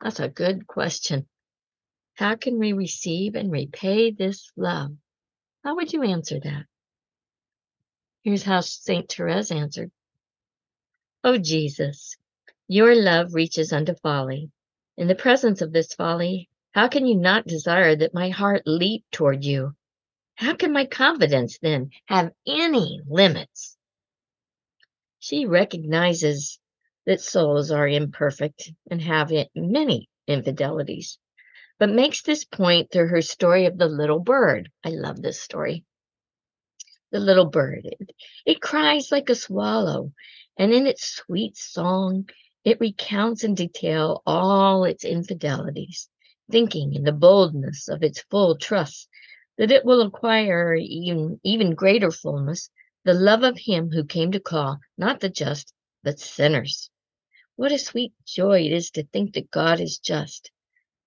That's 0.00 0.20
a 0.20 0.28
good 0.28 0.66
question. 0.66 1.26
How 2.14 2.36
can 2.36 2.58
we 2.58 2.72
receive 2.72 3.34
and 3.34 3.50
repay 3.50 4.12
this 4.12 4.52
love? 4.56 4.92
How 5.64 5.74
would 5.74 5.92
you 5.92 6.02
answer 6.04 6.38
that? 6.38 6.66
Here's 8.22 8.44
how 8.44 8.60
St. 8.60 9.10
Therese 9.10 9.50
answered. 9.50 9.90
Oh, 11.24 11.38
Jesus, 11.38 12.16
your 12.68 12.94
love 12.94 13.34
reaches 13.34 13.72
unto 13.72 13.94
folly. 13.96 14.50
In 14.96 15.08
the 15.08 15.14
presence 15.14 15.62
of 15.62 15.72
this 15.72 15.92
folly, 15.92 16.48
how 16.76 16.88
can 16.88 17.06
you 17.06 17.16
not 17.16 17.46
desire 17.46 17.96
that 17.96 18.12
my 18.12 18.28
heart 18.28 18.62
leap 18.66 19.02
toward 19.10 19.42
you? 19.44 19.74
How 20.34 20.54
can 20.54 20.72
my 20.72 20.84
confidence 20.84 21.58
then 21.60 21.90
have 22.04 22.32
any 22.46 23.00
limits? 23.08 23.78
She 25.18 25.46
recognizes 25.46 26.58
that 27.06 27.22
souls 27.22 27.70
are 27.70 27.88
imperfect 27.88 28.70
and 28.90 29.00
have 29.00 29.32
many 29.54 30.10
infidelities 30.28 31.18
but 31.78 31.90
makes 31.90 32.22
this 32.22 32.44
point 32.44 32.90
through 32.90 33.08
her 33.08 33.22
story 33.22 33.66
of 33.66 33.78
the 33.78 33.86
little 33.86 34.20
bird. 34.20 34.70
I 34.84 34.90
love 34.90 35.20
this 35.20 35.40
story. 35.40 35.84
The 37.12 37.20
little 37.20 37.46
bird, 37.46 37.84
it, 37.84 38.10
it 38.44 38.60
cries 38.60 39.10
like 39.10 39.30
a 39.30 39.34
swallow, 39.34 40.12
and 40.58 40.72
in 40.72 40.86
its 40.86 41.06
sweet 41.06 41.56
song, 41.56 42.28
it 42.64 42.80
recounts 42.80 43.44
in 43.44 43.54
detail 43.54 44.22
all 44.26 44.84
its 44.84 45.04
infidelities, 45.04 46.08
thinking 46.50 46.94
in 46.94 47.02
the 47.02 47.12
boldness 47.12 47.88
of 47.88 48.02
its 48.02 48.22
full 48.30 48.56
trust 48.56 49.08
that 49.58 49.70
it 49.70 49.84
will 49.84 50.02
acquire 50.02 50.74
even, 50.74 51.40
even 51.42 51.74
greater 51.74 52.10
fullness, 52.10 52.70
the 53.04 53.14
love 53.14 53.42
of 53.42 53.58
him 53.58 53.90
who 53.90 54.04
came 54.04 54.32
to 54.32 54.40
call 54.40 54.78
not 54.98 55.20
the 55.20 55.28
just, 55.28 55.72
but 56.02 56.18
sinners. 56.18 56.90
What 57.56 57.72
a 57.72 57.78
sweet 57.78 58.12
joy 58.26 58.60
it 58.62 58.72
is 58.72 58.90
to 58.92 59.04
think 59.04 59.34
that 59.34 59.50
God 59.50 59.80
is 59.80 59.98
just, 59.98 60.50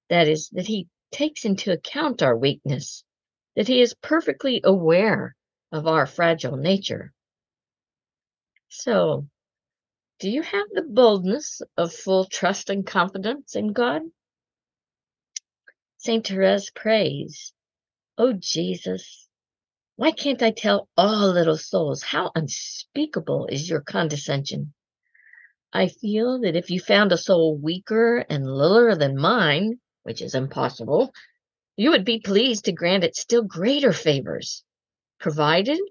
that 0.10 0.28
is, 0.28 0.50
that 0.50 0.68
he 0.68 0.88
takes 1.12 1.46
into 1.46 1.72
account 1.72 2.22
our 2.24 2.36
weakness, 2.36 3.04
that 3.56 3.68
he 3.68 3.82
is 3.82 3.94
perfectly 3.94 4.62
aware 4.64 5.36
of 5.72 5.86
our 5.86 6.06
fragile 6.06 6.58
nature. 6.58 7.14
So, 8.70 9.28
do 10.20 10.30
you 10.30 10.42
have 10.42 10.68
the 10.72 10.82
boldness 10.82 11.62
of 11.78 11.94
full 11.94 12.26
trust 12.26 12.70
and 12.70 12.86
confidence 12.86 13.56
in 13.56 13.74
God? 13.74 14.02
St. 16.02 16.26
Therese 16.26 16.72
prays, 16.74 17.52
Oh 18.18 18.32
Jesus, 18.32 19.28
why 19.98 20.12
can't 20.12 20.42
I 20.42 20.52
tell 20.52 20.88
all 20.96 21.34
little 21.34 21.58
souls 21.58 22.04
how 22.04 22.32
unspeakable 22.36 23.48
is 23.48 23.70
your 23.70 23.82
condescension? 23.82 24.74
I 25.74 25.90
feel 25.90 26.40
that 26.40 26.56
if 26.56 26.70
you 26.70 26.80
found 26.80 27.12
a 27.12 27.18
soul 27.18 27.58
weaker 27.58 28.20
and 28.30 28.50
littler 28.50 28.96
than 28.96 29.18
mine, 29.18 29.82
which 30.04 30.22
is 30.22 30.36
impossible, 30.36 31.12
you 31.76 31.90
would 31.90 32.06
be 32.06 32.22
pleased 32.22 32.64
to 32.66 32.72
grant 32.72 33.04
it 33.04 33.18
still 33.18 33.44
greater 33.44 33.92
favors, 33.92 34.64
provided 35.20 35.82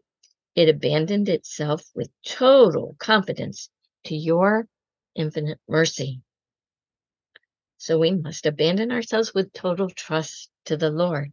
it 0.54 0.70
abandoned 0.70 1.28
itself 1.28 1.84
with 1.94 2.08
total 2.24 2.96
confidence 2.98 3.68
to 4.04 4.16
your 4.16 4.66
infinite 5.14 5.60
mercy. 5.68 6.22
So 7.78 7.98
we 7.98 8.10
must 8.10 8.44
abandon 8.44 8.90
ourselves 8.92 9.32
with 9.32 9.52
total 9.52 9.88
trust 9.88 10.50
to 10.66 10.76
the 10.76 10.90
Lord. 10.90 11.32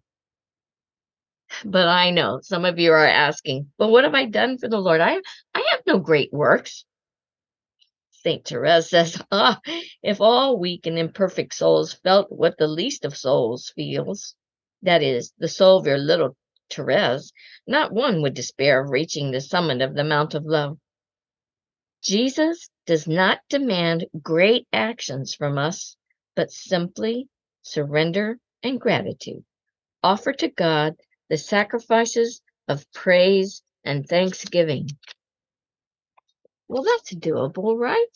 But 1.63 1.87
I 1.87 2.11
know 2.11 2.39
some 2.41 2.65
of 2.65 2.79
you 2.79 2.91
are 2.91 3.05
asking, 3.05 3.71
but 3.77 3.89
what 3.89 4.03
have 4.03 4.15
I 4.15 4.25
done 4.25 4.57
for 4.57 4.67
the 4.67 4.79
Lord? 4.79 5.01
I, 5.01 5.21
I 5.53 5.63
have 5.71 5.81
no 5.85 5.99
great 5.99 6.31
works. 6.31 6.85
St. 8.11 8.47
Therese 8.47 8.89
says, 8.89 9.21
ah, 9.31 9.59
if 10.01 10.21
all 10.21 10.59
weak 10.59 10.85
and 10.85 10.97
imperfect 10.97 11.53
souls 11.53 11.93
felt 11.93 12.31
what 12.31 12.57
the 12.57 12.67
least 12.67 13.05
of 13.05 13.17
souls 13.17 13.71
feels, 13.75 14.35
that 14.81 15.01
is, 15.03 15.33
the 15.37 15.47
soul 15.47 15.79
of 15.79 15.87
your 15.87 15.97
little 15.97 16.35
Therese, 16.69 17.31
not 17.67 17.91
one 17.91 18.21
would 18.21 18.33
despair 18.33 18.83
of 18.83 18.89
reaching 18.89 19.31
the 19.31 19.41
summit 19.41 19.81
of 19.81 19.95
the 19.95 20.03
Mount 20.03 20.33
of 20.33 20.45
Love. 20.45 20.77
Jesus 22.03 22.69
does 22.85 23.07
not 23.07 23.39
demand 23.49 24.05
great 24.21 24.67
actions 24.73 25.33
from 25.33 25.57
us, 25.57 25.95
but 26.36 26.51
simply 26.51 27.27
surrender 27.62 28.38
and 28.63 28.80
gratitude. 28.80 29.44
Offer 30.04 30.34
to 30.34 30.50
God 30.50 30.96
the 31.30 31.38
sacrifices 31.38 32.42
of 32.68 32.92
praise 32.92 33.63
and 33.84 34.08
thanksgiving. 34.08 34.89
Well, 36.68 36.84
that's 36.84 37.13
doable, 37.13 37.77
right? 37.77 38.08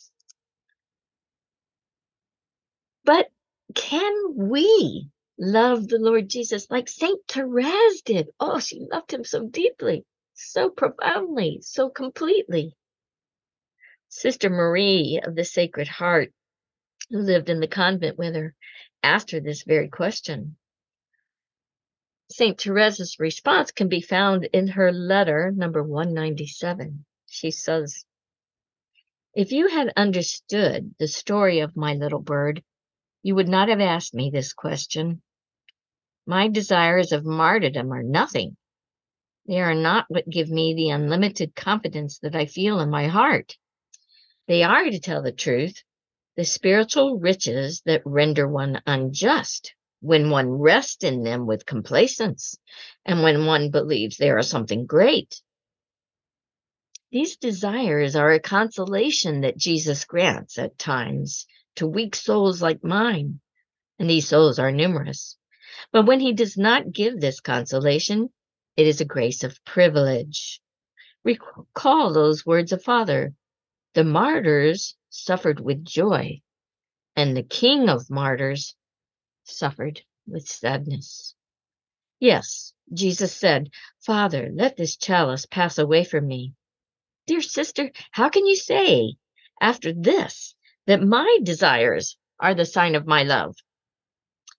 But 3.04 3.28
can 3.74 4.14
we 4.36 5.08
love 5.38 5.88
the 5.88 5.98
Lord 5.98 6.28
Jesus 6.28 6.70
like 6.70 6.88
Saint 6.88 7.20
Therese 7.28 8.02
did? 8.02 8.28
Oh, 8.38 8.58
she 8.60 8.80
loved 8.90 9.12
him 9.12 9.24
so 9.24 9.46
deeply, 9.46 10.04
so 10.34 10.68
profoundly, 10.68 11.60
so 11.62 11.88
completely. 11.88 12.74
Sister 14.08 14.50
Marie 14.50 15.20
of 15.24 15.36
the 15.36 15.44
Sacred 15.44 15.88
Heart, 15.88 16.32
who 17.10 17.18
lived 17.18 17.48
in 17.48 17.60
the 17.60 17.68
convent 17.68 18.18
with 18.18 18.34
her, 18.34 18.54
asked 19.02 19.30
her 19.32 19.40
this 19.40 19.64
very 19.64 19.88
question. 19.88 20.56
St. 22.30 22.56
Therese's 22.62 23.18
response 23.18 23.72
can 23.72 23.88
be 23.88 24.00
found 24.00 24.44
in 24.52 24.68
her 24.68 24.92
letter 24.92 25.50
number 25.50 25.82
197. 25.82 27.04
She 27.28 27.50
says, 27.50 28.04
if 29.34 29.52
you 29.52 29.68
had 29.68 29.92
understood 29.96 30.94
the 30.98 31.06
story 31.06 31.60
of 31.60 31.76
my 31.76 31.94
little 31.94 32.20
bird, 32.20 32.62
you 33.22 33.36
would 33.36 33.48
not 33.48 33.68
have 33.68 33.80
asked 33.80 34.12
me 34.12 34.30
this 34.30 34.52
question. 34.52 35.22
My 36.26 36.48
desires 36.48 37.12
of 37.12 37.24
martyrdom 37.24 37.92
are 37.92 38.02
nothing. 38.02 38.56
They 39.46 39.60
are 39.60 39.74
not 39.74 40.06
what 40.08 40.28
give 40.28 40.50
me 40.50 40.74
the 40.74 40.90
unlimited 40.90 41.54
confidence 41.54 42.18
that 42.20 42.34
I 42.34 42.46
feel 42.46 42.80
in 42.80 42.90
my 42.90 43.06
heart. 43.06 43.56
They 44.48 44.64
are, 44.64 44.84
to 44.84 44.98
tell 44.98 45.22
the 45.22 45.32
truth, 45.32 45.82
the 46.40 46.46
spiritual 46.46 47.18
riches 47.18 47.82
that 47.84 48.00
render 48.06 48.48
one 48.48 48.80
unjust 48.86 49.74
when 50.00 50.30
one 50.30 50.48
rests 50.48 51.04
in 51.04 51.22
them 51.22 51.46
with 51.46 51.66
complacence 51.66 52.56
and 53.04 53.22
when 53.22 53.44
one 53.44 53.70
believes 53.70 54.16
they 54.16 54.30
are 54.30 54.40
something 54.40 54.86
great. 54.86 55.42
These 57.12 57.36
desires 57.36 58.16
are 58.16 58.32
a 58.32 58.40
consolation 58.40 59.42
that 59.42 59.58
Jesus 59.58 60.06
grants 60.06 60.58
at 60.58 60.78
times 60.78 61.46
to 61.76 61.86
weak 61.86 62.16
souls 62.16 62.62
like 62.62 62.82
mine, 62.82 63.40
and 63.98 64.08
these 64.08 64.26
souls 64.26 64.58
are 64.58 64.72
numerous. 64.72 65.36
But 65.92 66.06
when 66.06 66.20
he 66.20 66.32
does 66.32 66.56
not 66.56 66.90
give 66.90 67.20
this 67.20 67.40
consolation, 67.40 68.30
it 68.78 68.86
is 68.86 69.02
a 69.02 69.04
grace 69.04 69.44
of 69.44 69.62
privilege. 69.66 70.58
Recall 71.22 72.14
those 72.14 72.46
words 72.46 72.72
of 72.72 72.82
Father. 72.82 73.34
The 73.94 74.04
martyrs 74.04 74.96
suffered 75.08 75.58
with 75.58 75.84
joy, 75.84 76.42
and 77.16 77.36
the 77.36 77.42
King 77.42 77.88
of 77.88 78.08
martyrs 78.08 78.76
suffered 79.42 80.02
with 80.28 80.46
sadness. 80.48 81.34
Yes, 82.20 82.72
Jesus 82.92 83.34
said, 83.34 83.70
Father, 83.98 84.50
let 84.52 84.76
this 84.76 84.96
chalice 84.96 85.44
pass 85.46 85.76
away 85.76 86.04
from 86.04 86.28
me. 86.28 86.54
Dear 87.26 87.42
sister, 87.42 87.90
how 88.12 88.28
can 88.28 88.46
you 88.46 88.56
say 88.56 89.16
after 89.60 89.92
this 89.92 90.54
that 90.86 91.02
my 91.02 91.38
desires 91.42 92.16
are 92.38 92.54
the 92.54 92.66
sign 92.66 92.94
of 92.94 93.06
my 93.06 93.24
love? 93.24 93.56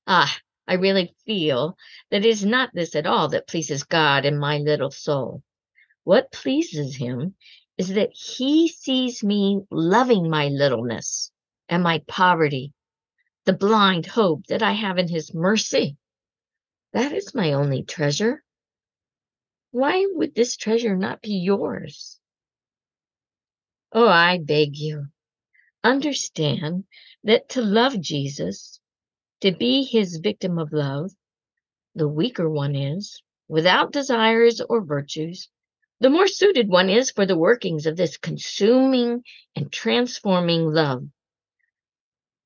Ah, 0.08 0.38
I 0.68 0.74
really 0.74 1.16
feel 1.26 1.78
that 2.10 2.26
it 2.26 2.30
is 2.30 2.44
not 2.44 2.74
this 2.74 2.96
at 2.96 3.06
all 3.06 3.30
that 3.30 3.48
pleases 3.48 3.84
God 3.84 4.26
in 4.26 4.38
my 4.38 4.58
little 4.58 4.92
soul. 4.92 5.42
What 6.04 6.32
pleases 6.32 6.98
Him 6.98 7.36
is 7.82 7.96
that 7.96 8.12
He 8.14 8.68
sees 8.68 9.24
me 9.24 9.60
loving 9.72 10.30
my 10.30 10.50
littleness 10.50 11.32
and 11.68 11.82
my 11.82 11.98
poverty, 12.08 12.74
the 13.46 13.54
blind 13.54 14.06
hope 14.06 14.46
that 14.50 14.62
I 14.62 14.74
have 14.74 15.00
in 15.00 15.08
His 15.08 15.34
mercy. 15.34 15.98
That 16.94 17.12
is 17.12 17.34
my 17.34 17.54
only 17.54 17.82
treasure. 17.82 18.44
Why 19.72 20.06
would 20.12 20.36
this 20.36 20.58
treasure 20.58 20.96
not 20.96 21.24
be 21.24 21.34
yours? 21.34 22.20
Oh, 23.92 24.08
I 24.08 24.38
beg 24.38 24.78
you, 24.78 25.08
understand 25.84 26.84
that 27.24 27.50
to 27.50 27.64
love 27.64 28.00
Jesus 28.00 28.80
to 29.40 29.52
be 29.52 29.86
his 29.86 30.18
victim 30.18 30.60
of 30.60 30.72
love, 30.72 31.10
the 31.96 32.08
weaker 32.08 32.48
one 32.48 32.76
is, 32.76 33.24
without 33.48 33.92
desires 33.92 34.62
or 34.62 34.86
virtues, 34.86 35.50
the 36.02 36.10
more 36.10 36.28
suited 36.28 36.68
one 36.68 36.90
is 36.90 37.12
for 37.12 37.28
the 37.28 37.38
workings 37.38 37.86
of 37.86 37.96
this 37.96 38.18
consuming 38.18 39.24
and 39.56 39.72
transforming 39.72 40.66
love. 40.66 41.08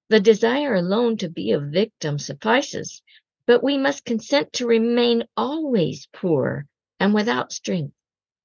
The 0.09 0.19
desire 0.19 0.75
alone 0.75 1.15
to 1.17 1.29
be 1.29 1.51
a 1.51 1.59
victim 1.59 2.19
suffices, 2.19 3.01
but 3.47 3.63
we 3.63 3.77
must 3.77 4.03
consent 4.03 4.51
to 4.53 4.67
remain 4.67 5.23
always 5.37 6.09
poor 6.11 6.67
and 6.99 7.13
without 7.13 7.53
strength. 7.53 7.93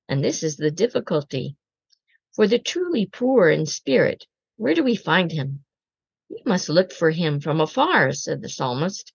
And 0.09 0.23
this 0.23 0.45
is 0.45 0.57
the 0.57 0.71
difficulty. 0.71 1.57
For 2.37 2.47
the 2.47 2.61
truly 2.61 3.07
poor 3.07 3.51
in 3.51 3.67
spirit, 3.67 4.25
where 4.59 4.75
do 4.75 4.85
we 4.85 4.95
find 4.95 5.33
him? 5.33 5.65
You 6.29 6.39
must 6.47 6.69
look 6.69 6.93
for 6.93 7.11
him 7.11 7.41
from 7.41 7.61
afar, 7.61 8.13
said 8.13 8.43
the 8.43 8.49
psalmist. 8.49 9.13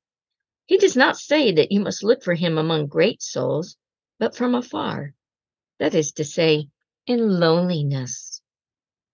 He 0.66 0.78
does 0.78 0.98
not 0.98 1.18
say 1.18 1.54
that 1.54 1.72
you 1.72 1.80
must 1.80 2.04
look 2.04 2.22
for 2.22 2.34
him 2.34 2.58
among 2.58 2.88
great 2.88 3.22
souls, 3.22 3.78
but 4.20 4.36
from 4.36 4.56
afar. 4.56 5.14
That 5.79 5.96
is 5.96 6.13
to 6.13 6.25
say, 6.25 6.70
in 7.08 7.39
loneliness, 7.39 8.41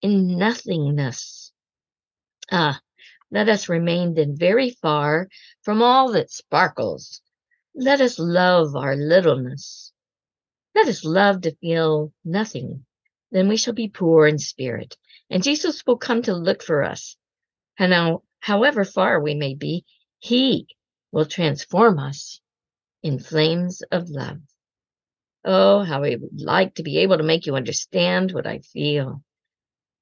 in 0.01 0.37
nothingness. 0.37 1.51
Ah, 2.51 2.81
let 3.31 3.49
us 3.49 3.69
remain 3.69 4.13
then 4.13 4.35
very 4.37 4.71
far 4.71 5.27
from 5.63 5.81
all 5.81 6.11
that 6.13 6.31
sparkles. 6.31 7.21
Let 7.75 8.01
us 8.01 8.19
love 8.19 8.75
our 8.75 8.95
littleness. 8.95 9.93
Let 10.75 10.87
us 10.87 11.05
love 11.05 11.41
to 11.41 11.55
feel 11.55 12.13
nothing. 12.25 12.85
Then 13.31 13.47
we 13.47 13.57
shall 13.57 13.73
be 13.73 13.89
poor 13.89 14.27
in 14.27 14.39
spirit, 14.39 14.97
and 15.29 15.43
Jesus 15.43 15.85
will 15.85 15.97
come 15.97 16.21
to 16.23 16.33
look 16.33 16.63
for 16.63 16.83
us 16.83 17.17
and 17.77 17.89
now, 17.91 18.23
however 18.39 18.85
far 18.85 19.19
we 19.19 19.33
may 19.33 19.55
be, 19.55 19.85
He 20.19 20.67
will 21.11 21.25
transform 21.25 21.99
us 21.99 22.39
in 23.01 23.19
flames 23.19 23.81
of 23.91 24.09
love. 24.09 24.39
Oh, 25.43 25.83
how 25.83 26.03
I 26.03 26.15
would 26.15 26.41
like 26.41 26.75
to 26.75 26.83
be 26.83 26.99
able 26.99 27.17
to 27.17 27.23
make 27.23 27.45
you 27.45 27.55
understand 27.55 28.31
what 28.31 28.45
I 28.45 28.59
feel. 28.59 29.23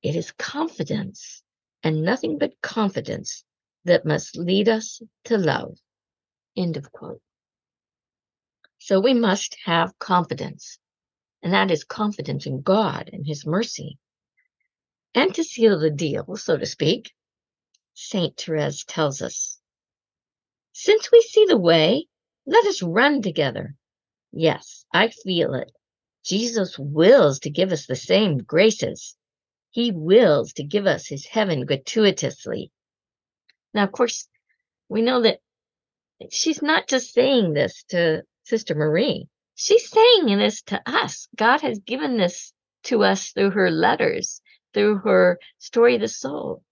It 0.02 0.16
is 0.16 0.32
confidence 0.34 1.44
and 1.84 2.04
nothing 2.04 2.38
but 2.38 2.62
confidence 2.62 3.44
that 3.86 4.06
must 4.06 4.38
lead 4.38 4.68
us 4.68 5.02
to 5.26 5.38
love. 5.38 5.78
End 6.58 6.76
of 6.76 6.92
quote. 6.92 7.22
So 8.80 9.00
we 9.00 9.14
must 9.14 9.58
have 9.66 9.98
confidence, 10.00 10.80
and 11.44 11.54
that 11.54 11.72
is 11.72 11.84
confidence 11.84 12.46
in 12.46 12.62
God 12.62 13.10
and 13.14 13.26
His 13.26 13.46
mercy. 13.46 13.98
And 15.16 15.34
to 15.36 15.44
seal 15.44 15.80
the 15.80 15.90
deal, 15.90 16.36
so 16.36 16.58
to 16.58 16.66
speak, 16.66 17.12
Saint 17.94 18.38
Therese 18.38 18.84
tells 18.86 19.22
us. 19.22 19.60
Since 20.74 21.12
we 21.12 21.22
see 21.22 21.46
the 21.48 21.58
way, 21.58 22.08
let 22.46 22.66
us 22.66 22.82
run 22.82 23.22
together. 23.22 23.76
Yes, 24.32 24.86
I 24.94 25.10
feel 25.10 25.54
it. 25.56 25.72
Jesus 26.24 26.78
wills 26.78 27.40
to 27.40 27.50
give 27.50 27.72
us 27.72 27.86
the 27.86 27.96
same 27.96 28.38
graces. 28.38 29.16
He 29.72 29.92
wills 29.92 30.54
to 30.54 30.64
give 30.64 30.86
us 30.86 31.08
his 31.08 31.26
heaven 31.26 31.66
gratuitously. 31.66 32.72
Now, 33.74 33.84
of 33.84 33.92
course, 33.92 34.28
we 34.88 35.02
know 35.02 35.22
that 35.22 35.40
she's 36.32 36.62
not 36.62 36.88
just 36.88 37.14
saying 37.14 37.54
this 37.54 37.84
to 37.90 38.24
Sister 38.44 38.76
Marie. 38.76 39.28
She's 39.56 39.90
saying 39.90 40.38
this 40.38 40.62
to 40.64 40.82
us. 40.86 41.28
God 41.36 41.62
has 41.62 41.80
given 41.80 42.18
this 42.18 42.54
to 42.84 43.04
us 43.04 43.32
through 43.32 43.52
her 43.52 43.70
letters, 43.70 44.42
through 44.74 45.00
her 45.00 45.40
story 45.58 45.96
of 45.96 46.02
the 46.02 46.08
soul. 46.08 46.64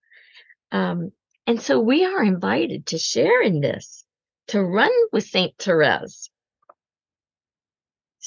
Um, 0.71 1.11
and 1.45 1.61
so 1.61 1.79
we 1.79 2.05
are 2.05 2.23
invited 2.23 2.87
to 2.87 2.97
share 2.97 3.41
in 3.41 3.61
this, 3.61 4.05
to 4.47 4.63
run 4.63 4.91
with 5.11 5.25
St. 5.25 5.57
Therese. 5.57 6.29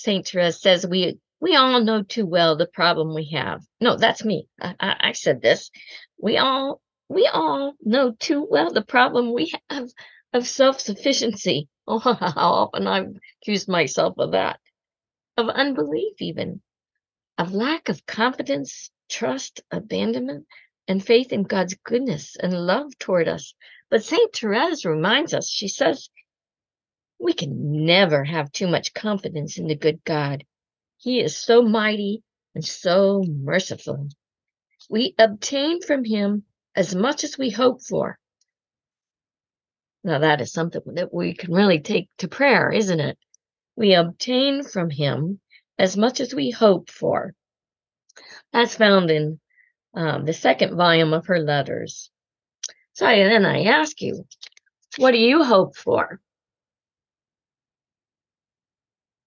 St. 0.02 0.26
Therese 0.26 0.60
says 0.60 0.86
we 0.86 1.18
we 1.40 1.56
all 1.56 1.80
know 1.80 2.02
too 2.02 2.26
well 2.26 2.56
the 2.56 2.66
problem 2.66 3.14
we 3.14 3.30
have. 3.32 3.62
No, 3.80 3.96
that's 3.96 4.24
me. 4.24 4.48
I, 4.60 4.74
I, 4.80 4.96
I 5.00 5.12
said 5.12 5.42
this. 5.42 5.70
We 6.18 6.38
all 6.38 6.80
we 7.08 7.26
all 7.26 7.74
know 7.82 8.12
too 8.12 8.46
well 8.48 8.72
the 8.72 8.84
problem 8.84 9.32
we 9.32 9.52
have 9.68 9.90
of 10.32 10.46
self-sufficiency. 10.46 11.68
Oh, 11.92 11.98
how 11.98 12.52
often 12.52 12.86
I've 12.86 13.16
accused 13.42 13.68
myself 13.68 14.14
of 14.18 14.30
that, 14.30 14.60
of 15.36 15.48
unbelief 15.48 16.14
even, 16.20 16.62
of 17.36 17.52
lack 17.52 17.88
of 17.88 18.06
confidence, 18.06 18.92
trust, 19.08 19.62
abandonment, 19.72 20.46
and 20.86 21.04
faith 21.04 21.32
in 21.32 21.42
God's 21.42 21.74
goodness 21.82 22.36
and 22.36 22.52
love 22.52 22.96
toward 23.00 23.26
us. 23.26 23.54
But 23.90 24.04
St. 24.04 24.32
Therese 24.32 24.84
reminds 24.84 25.34
us, 25.34 25.50
she 25.50 25.66
says, 25.66 26.10
we 27.20 27.34
can 27.34 27.84
never 27.84 28.24
have 28.24 28.50
too 28.50 28.66
much 28.66 28.94
confidence 28.94 29.58
in 29.58 29.66
the 29.66 29.76
good 29.76 30.02
God. 30.04 30.44
He 30.96 31.20
is 31.20 31.36
so 31.36 31.62
mighty 31.62 32.22
and 32.54 32.64
so 32.64 33.22
merciful. 33.28 34.08
We 34.88 35.14
obtain 35.18 35.82
from 35.82 36.04
him 36.04 36.44
as 36.74 36.94
much 36.94 37.22
as 37.22 37.36
we 37.36 37.50
hope 37.50 37.82
for. 37.82 38.18
Now, 40.02 40.20
that 40.20 40.40
is 40.40 40.50
something 40.52 40.82
that 40.94 41.12
we 41.12 41.34
can 41.34 41.52
really 41.52 41.80
take 41.80 42.08
to 42.18 42.28
prayer, 42.28 42.72
isn't 42.72 43.00
it? 43.00 43.18
We 43.76 43.94
obtain 43.94 44.64
from 44.64 44.88
him 44.88 45.40
as 45.78 45.96
much 45.96 46.20
as 46.20 46.34
we 46.34 46.50
hope 46.50 46.90
for. 46.90 47.34
That's 48.52 48.74
found 48.74 49.10
in 49.10 49.38
um, 49.94 50.24
the 50.24 50.32
second 50.32 50.76
volume 50.76 51.12
of 51.12 51.26
her 51.26 51.38
letters. 51.38 52.10
So 52.94 53.04
then 53.04 53.44
I 53.44 53.64
ask 53.64 54.00
you, 54.00 54.26
what 54.96 55.12
do 55.12 55.18
you 55.18 55.44
hope 55.44 55.76
for? 55.76 56.20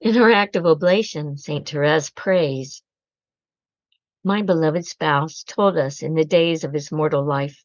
In 0.03 0.15
her 0.15 0.33
act 0.33 0.57
of 0.57 0.65
oblation, 0.65 1.37
St. 1.37 1.65
Therese 1.65 2.09
prays, 2.09 2.83
My 4.21 4.41
beloved 4.41 4.85
spouse 4.85 5.45
told 5.45 5.77
us 5.77 6.03
in 6.03 6.13
the 6.13 6.25
days 6.25 6.65
of 6.65 6.73
his 6.73 6.91
mortal 6.91 7.25
life, 7.25 7.63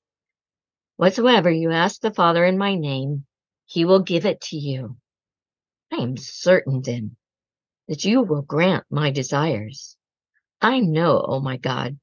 Whatsoever 0.94 1.50
you 1.50 1.72
ask 1.72 2.00
the 2.00 2.12
Father 2.12 2.44
in 2.44 2.56
my 2.56 2.76
name, 2.76 3.26
he 3.66 3.84
will 3.84 4.02
give 4.02 4.24
it 4.24 4.40
to 4.42 4.56
you. 4.56 4.98
I 5.92 5.96
am 5.96 6.16
certain 6.16 6.80
then 6.80 7.16
that 7.88 8.04
you 8.04 8.22
will 8.22 8.42
grant 8.42 8.84
my 8.88 9.10
desires. 9.10 9.96
I 10.62 10.78
know, 10.78 11.18
O 11.18 11.24
oh 11.26 11.40
my 11.40 11.56
God, 11.56 11.98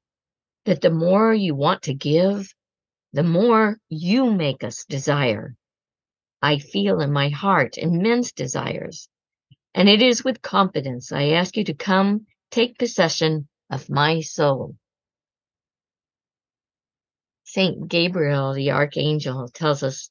that 0.66 0.82
the 0.82 0.90
more 0.90 1.32
you 1.32 1.54
want 1.54 1.84
to 1.84 1.94
give, 1.94 2.54
the 3.14 3.22
more 3.22 3.78
you 3.88 4.30
make 4.30 4.62
us 4.62 4.84
desire. 4.84 5.56
I 6.42 6.58
feel 6.58 7.00
in 7.00 7.10
my 7.10 7.30
heart 7.30 7.78
immense 7.78 8.32
desires, 8.32 9.08
and 9.76 9.90
it 9.90 10.00
is 10.00 10.24
with 10.24 10.40
confidence 10.40 11.12
I 11.12 11.32
ask 11.32 11.56
you 11.56 11.64
to 11.64 11.74
come 11.74 12.26
take 12.50 12.78
possession 12.78 13.46
of 13.70 13.90
my 13.90 14.22
soul. 14.22 14.74
Saint 17.44 17.86
Gabriel, 17.86 18.54
the 18.54 18.70
archangel, 18.70 19.48
tells 19.52 19.82
us, 19.82 20.10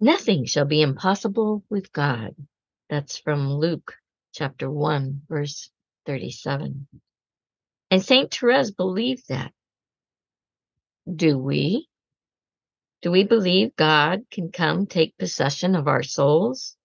Nothing 0.00 0.46
shall 0.46 0.64
be 0.64 0.80
impossible 0.80 1.64
with 1.68 1.92
God. 1.92 2.36
That's 2.88 3.18
from 3.18 3.52
Luke 3.52 3.94
chapter 4.32 4.70
1, 4.70 5.22
verse 5.28 5.68
37. 6.06 6.86
And 7.90 8.02
Saint 8.02 8.32
Therese 8.32 8.70
believed 8.70 9.28
that. 9.28 9.52
Do 11.12 11.36
we? 11.36 11.88
Do 13.02 13.10
we 13.10 13.24
believe 13.24 13.74
God 13.74 14.22
can 14.30 14.52
come 14.52 14.86
take 14.86 15.18
possession 15.18 15.74
of 15.74 15.88
our 15.88 16.04
souls? 16.04 16.76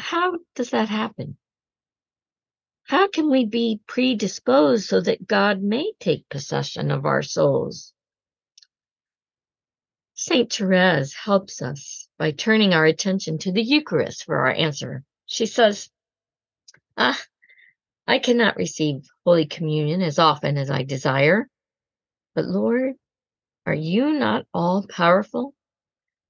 How 0.00 0.38
does 0.54 0.70
that 0.70 0.88
happen? 0.88 1.36
How 2.84 3.06
can 3.06 3.30
we 3.30 3.44
be 3.44 3.82
predisposed 3.86 4.88
so 4.88 5.02
that 5.02 5.26
God 5.26 5.62
may 5.62 5.92
take 6.00 6.26
possession 6.30 6.90
of 6.90 7.04
our 7.04 7.22
souls? 7.22 7.92
St. 10.14 10.50
Therese 10.50 11.12
helps 11.12 11.60
us 11.60 12.08
by 12.18 12.30
turning 12.30 12.72
our 12.72 12.86
attention 12.86 13.36
to 13.38 13.52
the 13.52 13.62
Eucharist 13.62 14.24
for 14.24 14.38
our 14.38 14.52
answer. 14.52 15.04
She 15.26 15.44
says, 15.44 15.90
Ah, 16.96 17.22
I 18.06 18.20
cannot 18.20 18.56
receive 18.56 19.06
Holy 19.26 19.44
Communion 19.44 20.00
as 20.00 20.18
often 20.18 20.56
as 20.56 20.70
I 20.70 20.82
desire, 20.82 21.46
but 22.34 22.46
Lord, 22.46 22.94
are 23.66 23.74
you 23.74 24.12
not 24.12 24.46
all 24.54 24.86
powerful? 24.88 25.54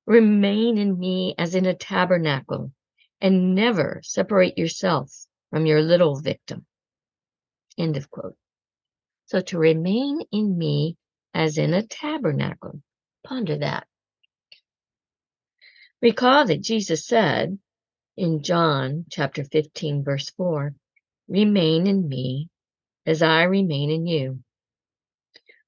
Remain 0.07 0.77
in 0.77 0.99
me 0.99 1.37
as 1.39 1.55
in 1.55 1.67
a 1.67 1.75
tabernacle 1.75 2.73
and 3.21 3.55
never 3.55 4.01
separate 4.03 4.57
yourself 4.57 5.13
from 5.51 5.67
your 5.67 5.83
little 5.83 6.21
victim. 6.21 6.67
End 7.79 7.97
of 7.97 8.11
quote. 8.11 8.37
So 9.27 9.41
to 9.41 9.59
remain 9.59 10.21
in 10.33 10.57
me 10.57 10.97
as 11.35 11.59
in 11.59 11.75
a 11.75 11.87
tabernacle. 11.87 12.83
Ponder 13.25 13.59
that. 13.59 13.87
Recall 16.03 16.47
that 16.47 16.63
Jesus 16.63 17.07
said 17.07 17.59
in 18.17 18.43
John 18.43 19.05
chapter 19.11 19.45
15, 19.45 20.03
verse 20.03 20.31
4, 20.31 20.75
Remain 21.29 21.87
in 21.87 22.09
me 22.09 22.49
as 23.07 23.23
I 23.23 23.45
remain 23.45 23.91
in 23.91 24.07
you. 24.07 24.41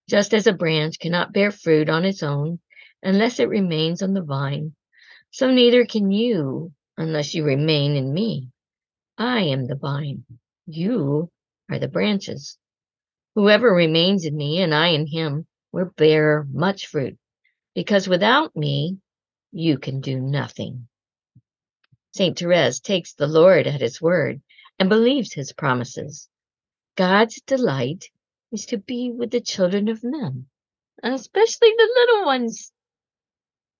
Just 0.08 0.34
as 0.34 0.46
a 0.46 0.52
branch 0.52 0.98
cannot 0.98 1.32
bear 1.32 1.50
fruit 1.50 1.88
on 1.88 2.04
its 2.04 2.22
own 2.22 2.60
unless 3.02 3.38
it 3.38 3.48
remains 3.48 4.02
on 4.02 4.14
the 4.14 4.22
vine, 4.22 4.74
so 5.30 5.50
neither 5.50 5.86
can 5.86 6.10
you 6.10 6.72
unless 6.96 7.34
you 7.34 7.44
remain 7.44 7.96
in 7.96 8.12
me. 8.12 8.48
I 9.18 9.40
am 9.40 9.66
the 9.66 9.76
vine, 9.76 10.24
you 10.66 11.30
are 11.70 11.78
the 11.78 11.88
branches. 11.88 12.58
Whoever 13.34 13.72
remains 13.72 14.24
in 14.24 14.36
me 14.36 14.60
and 14.60 14.74
I 14.74 14.88
in 14.88 15.06
him 15.06 15.46
will 15.72 15.90
bear 15.96 16.46
much 16.50 16.86
fruit 16.86 17.18
because 17.74 18.08
without 18.08 18.54
me, 18.54 18.98
you 19.52 19.78
can 19.78 20.00
do 20.00 20.20
nothing. 20.20 20.88
St. 22.14 22.38
Therese 22.38 22.80
takes 22.80 23.14
the 23.14 23.26
Lord 23.26 23.66
at 23.66 23.80
his 23.80 24.00
word 24.00 24.42
and 24.78 24.88
believes 24.88 25.32
his 25.32 25.52
promises. 25.52 26.28
God's 26.96 27.40
delight 27.46 28.10
is 28.50 28.66
to 28.66 28.76
be 28.76 29.10
with 29.10 29.30
the 29.30 29.40
children 29.40 29.88
of 29.88 30.04
men, 30.04 30.46
especially 31.02 31.72
the 31.76 31.92
little 31.96 32.26
ones, 32.26 32.70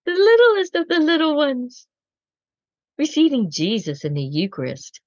the 0.06 0.12
littlest 0.12 0.74
of 0.74 0.88
the 0.88 0.98
little 0.98 1.36
ones. 1.36 1.86
Receiving 2.98 3.50
Jesus 3.50 4.04
in 4.04 4.14
the 4.14 4.22
Eucharist 4.22 5.00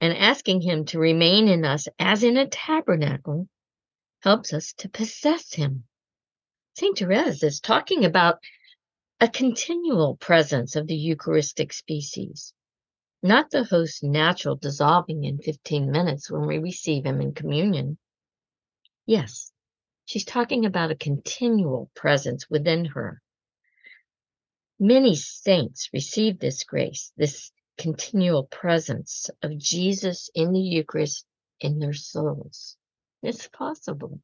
and 0.00 0.16
asking 0.16 0.60
him 0.60 0.84
to 0.86 0.98
remain 0.98 1.48
in 1.48 1.64
us 1.64 1.88
as 1.98 2.22
in 2.22 2.36
a 2.36 2.46
tabernacle 2.46 3.48
helps 4.22 4.52
us 4.52 4.72
to 4.74 4.88
possess 4.88 5.54
him. 5.54 5.84
St. 6.74 6.98
Therese 6.98 7.42
is 7.42 7.60
talking 7.60 8.04
about 8.04 8.38
a 9.20 9.28
continual 9.28 10.16
presence 10.16 10.76
of 10.76 10.86
the 10.86 10.96
Eucharistic 10.96 11.72
species, 11.72 12.54
not 13.22 13.50
the 13.50 13.64
host's 13.64 14.02
natural 14.02 14.56
dissolving 14.56 15.24
in 15.24 15.38
15 15.38 15.90
minutes 15.90 16.30
when 16.30 16.46
we 16.46 16.58
receive 16.58 17.04
him 17.04 17.20
in 17.20 17.34
communion. 17.34 17.98
Yes, 19.04 19.52
she's 20.06 20.24
talking 20.24 20.64
about 20.64 20.90
a 20.90 20.96
continual 20.96 21.90
presence 21.94 22.48
within 22.48 22.86
her. 22.86 23.20
Many 24.82 25.14
saints 25.14 25.90
receive 25.92 26.38
this 26.38 26.64
grace, 26.64 27.12
this 27.14 27.52
continual 27.76 28.44
presence 28.44 29.28
of 29.42 29.58
Jesus 29.58 30.30
in 30.34 30.52
the 30.54 30.60
Eucharist 30.60 31.26
in 31.60 31.78
their 31.80 31.92
souls. 31.92 32.78
It's 33.22 33.46
possible. 33.48 34.20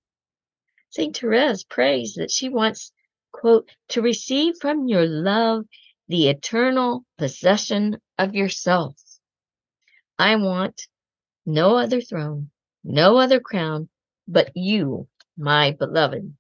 St. 0.89 1.15
Therese 1.15 1.63
prays 1.65 2.15
that 2.15 2.31
she 2.31 2.49
wants, 2.49 2.91
quote, 3.33 3.71
to 3.89 4.01
receive 4.01 4.55
from 4.59 4.89
your 4.89 5.07
love 5.07 5.67
the 6.09 6.29
eternal 6.29 7.05
possession 7.19 8.01
of 8.19 8.35
yourself. 8.35 8.97
I 10.19 10.37
want 10.37 10.89
no 11.45 11.77
other 11.77 12.01
throne, 12.01 12.51
no 12.83 13.19
other 13.19 13.41
crown, 13.41 13.91
but 14.27 14.53
you, 14.57 15.07
my 15.37 15.73
beloved. 15.73 16.35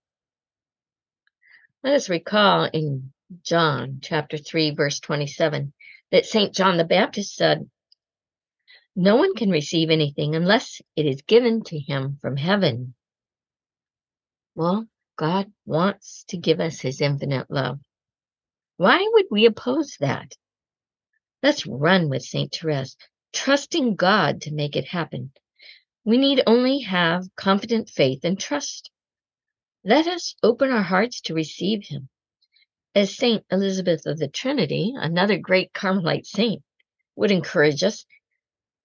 Let 1.83 1.92
us 1.92 2.09
recall 2.09 2.64
in 2.64 3.12
John 3.42 3.98
chapter 4.02 4.38
3, 4.38 4.70
verse 4.70 5.00
27, 5.00 5.72
that 6.12 6.26
St. 6.26 6.54
John 6.54 6.76
the 6.76 6.84
Baptist 6.84 7.34
said, 7.34 7.68
No 8.94 9.16
one 9.16 9.34
can 9.34 9.50
receive 9.50 9.90
anything 9.90 10.36
unless 10.36 10.80
it 10.94 11.06
is 11.06 11.22
given 11.22 11.64
to 11.64 11.78
him 11.78 12.18
from 12.20 12.36
heaven. 12.36 12.94
Well, 14.54 14.86
God 15.16 15.52
wants 15.64 16.24
to 16.28 16.36
give 16.36 16.60
us 16.60 16.80
his 16.80 17.00
infinite 17.00 17.50
love. 17.50 17.80
Why 18.76 19.04
would 19.12 19.26
we 19.30 19.46
oppose 19.46 19.96
that? 19.98 20.36
Let's 21.42 21.66
run 21.66 22.08
with 22.08 22.22
St. 22.22 22.54
Therese, 22.54 22.96
trusting 23.32 23.96
God 23.96 24.42
to 24.42 24.54
make 24.54 24.76
it 24.76 24.86
happen. 24.86 25.32
We 26.04 26.16
need 26.18 26.42
only 26.46 26.80
have 26.82 27.24
confident 27.34 27.90
faith 27.90 28.24
and 28.24 28.38
trust. 28.38 28.90
Let 29.82 30.06
us 30.06 30.36
open 30.44 30.70
our 30.70 30.82
hearts 30.82 31.20
to 31.22 31.34
receive 31.34 31.88
him. 31.88 32.08
As 32.96 33.14
St. 33.14 33.44
Elizabeth 33.50 34.06
of 34.06 34.18
the 34.18 34.26
Trinity, 34.26 34.94
another 34.96 35.37
great 35.37 35.74
Carmelite 35.74 36.24
saint, 36.24 36.62
would 37.14 37.30
encourage 37.30 37.85
us, 37.85 38.06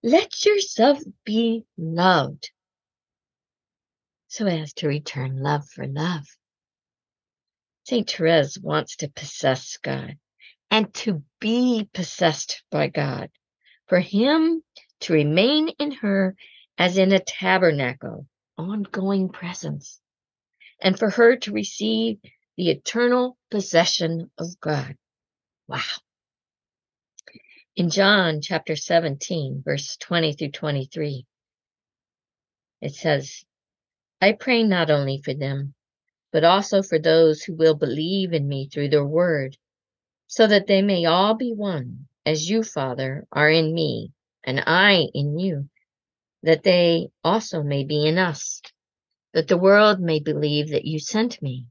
let 0.02 0.44
yourself 0.44 1.02
be 1.24 1.64
loved 1.78 2.50
so 4.28 4.46
as 4.46 4.74
to 4.74 4.88
return 4.88 5.42
love 5.42 5.66
for 5.66 5.86
love. 5.86 6.26
St. 7.84 8.10
Therese 8.10 8.58
wants 8.58 8.96
to 8.96 9.08
possess 9.08 9.78
God 9.78 10.18
and 10.70 10.92
to 10.92 11.24
be 11.40 11.88
possessed 11.94 12.62
by 12.70 12.88
God, 12.88 13.30
for 13.86 13.98
Him 13.98 14.62
to 15.00 15.14
remain 15.14 15.70
in 15.78 15.90
her 15.90 16.36
as 16.76 16.98
in 16.98 17.12
a 17.12 17.18
tabernacle, 17.18 18.26
ongoing 18.58 19.30
presence, 19.30 20.02
and 20.82 20.98
for 20.98 21.08
her 21.08 21.36
to 21.36 21.52
receive 21.52 22.18
the 22.56 22.70
eternal 22.70 23.36
possession 23.50 24.30
of 24.38 24.60
God. 24.60 24.96
Wow. 25.68 25.80
In 27.74 27.88
John 27.88 28.40
chapter 28.42 28.76
17, 28.76 29.62
verse 29.64 29.96
20 29.96 30.34
through 30.34 30.50
23, 30.50 31.24
it 32.82 32.94
says, 32.94 33.44
I 34.20 34.32
pray 34.32 34.62
not 34.62 34.90
only 34.90 35.22
for 35.24 35.32
them, 35.32 35.74
but 36.32 36.44
also 36.44 36.82
for 36.82 36.98
those 36.98 37.42
who 37.42 37.54
will 37.54 37.74
believe 37.74 38.32
in 38.32 38.46
me 38.46 38.68
through 38.68 38.88
their 38.88 39.04
word, 39.04 39.56
so 40.26 40.46
that 40.46 40.66
they 40.66 40.82
may 40.82 41.06
all 41.06 41.34
be 41.34 41.52
one, 41.52 42.08
as 42.24 42.48
you, 42.48 42.62
Father, 42.62 43.26
are 43.32 43.50
in 43.50 43.74
me, 43.74 44.12
and 44.44 44.62
I 44.66 45.06
in 45.14 45.38
you, 45.38 45.68
that 46.42 46.62
they 46.62 47.08
also 47.24 47.62
may 47.62 47.84
be 47.84 48.06
in 48.06 48.18
us, 48.18 48.60
that 49.32 49.48
the 49.48 49.58
world 49.58 50.00
may 50.00 50.20
believe 50.20 50.70
that 50.70 50.84
you 50.84 50.98
sent 50.98 51.40
me. 51.40 51.66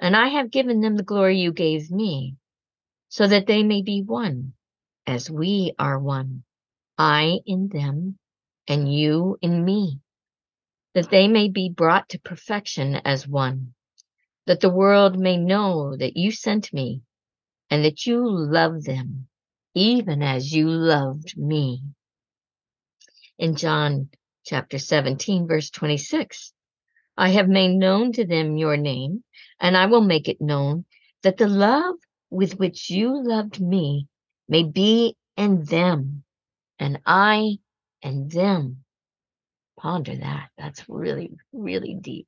And 0.00 0.16
I 0.16 0.28
have 0.28 0.50
given 0.50 0.80
them 0.80 0.96
the 0.96 1.04
glory 1.04 1.38
you 1.38 1.52
gave 1.52 1.90
me, 1.90 2.36
so 3.08 3.26
that 3.28 3.46
they 3.46 3.62
may 3.62 3.82
be 3.82 4.02
one, 4.02 4.54
as 5.06 5.30
we 5.30 5.74
are 5.78 5.98
one, 5.98 6.42
I 6.98 7.40
in 7.46 7.68
them, 7.68 8.18
and 8.66 8.92
you 8.92 9.38
in 9.42 9.64
me 9.64 10.00
that 10.94 11.10
they 11.10 11.28
may 11.28 11.48
be 11.48 11.68
brought 11.68 12.08
to 12.10 12.18
perfection 12.18 12.96
as 12.96 13.26
one, 13.28 13.74
that 14.46 14.60
the 14.60 14.70
world 14.70 15.18
may 15.18 15.36
know 15.36 15.96
that 15.96 16.16
you 16.16 16.32
sent 16.32 16.72
me 16.72 17.02
and 17.70 17.84
that 17.84 18.06
you 18.06 18.26
love 18.28 18.82
them, 18.84 19.28
even 19.74 20.22
as 20.22 20.52
you 20.52 20.68
loved 20.68 21.36
me. 21.38 21.82
In 23.38 23.54
John 23.54 24.10
chapter 24.44 24.78
17, 24.78 25.46
verse 25.46 25.70
26, 25.70 26.52
I 27.16 27.30
have 27.30 27.48
made 27.48 27.74
known 27.74 28.12
to 28.12 28.24
them 28.24 28.56
your 28.56 28.76
name, 28.76 29.24
and 29.58 29.76
I 29.76 29.86
will 29.86 30.00
make 30.00 30.28
it 30.28 30.40
known 30.40 30.84
that 31.22 31.36
the 31.36 31.48
love 31.48 31.96
with 32.30 32.58
which 32.58 32.90
you 32.90 33.22
loved 33.22 33.60
me 33.60 34.06
may 34.48 34.62
be 34.62 35.16
in 35.36 35.64
them, 35.64 36.24
and 36.78 37.00
I 37.04 37.58
and 38.02 38.30
them. 38.30 38.84
Ponder 39.78 40.16
that. 40.16 40.50
That's 40.58 40.88
really, 40.88 41.32
really 41.52 41.96
deep. 42.00 42.26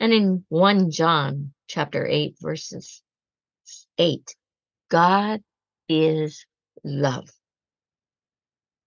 And 0.00 0.12
in 0.12 0.44
1 0.48 0.90
John 0.90 1.52
chapter 1.68 2.06
8, 2.06 2.36
verses 2.40 3.02
8, 3.98 4.34
God 4.90 5.42
is 5.88 6.46
love. 6.82 7.28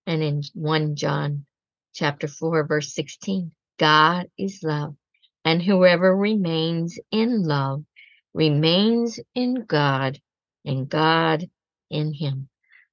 And 0.06 0.24
in 0.24 0.42
1 0.54 0.96
John 0.96 1.46
chapter 1.94 2.28
4, 2.28 2.66
verse 2.68 2.94
16, 2.94 3.52
God 3.78 4.28
is 4.38 4.64
love. 4.64 4.96
And 5.46 5.62
whoever 5.62 6.16
remains 6.16 7.00
in 7.12 7.44
love 7.44 7.84
remains 8.34 9.20
in 9.34 9.66
God 9.66 10.20
and 10.66 10.90
God 10.90 11.50
in 11.90 12.14
him. 12.14 12.50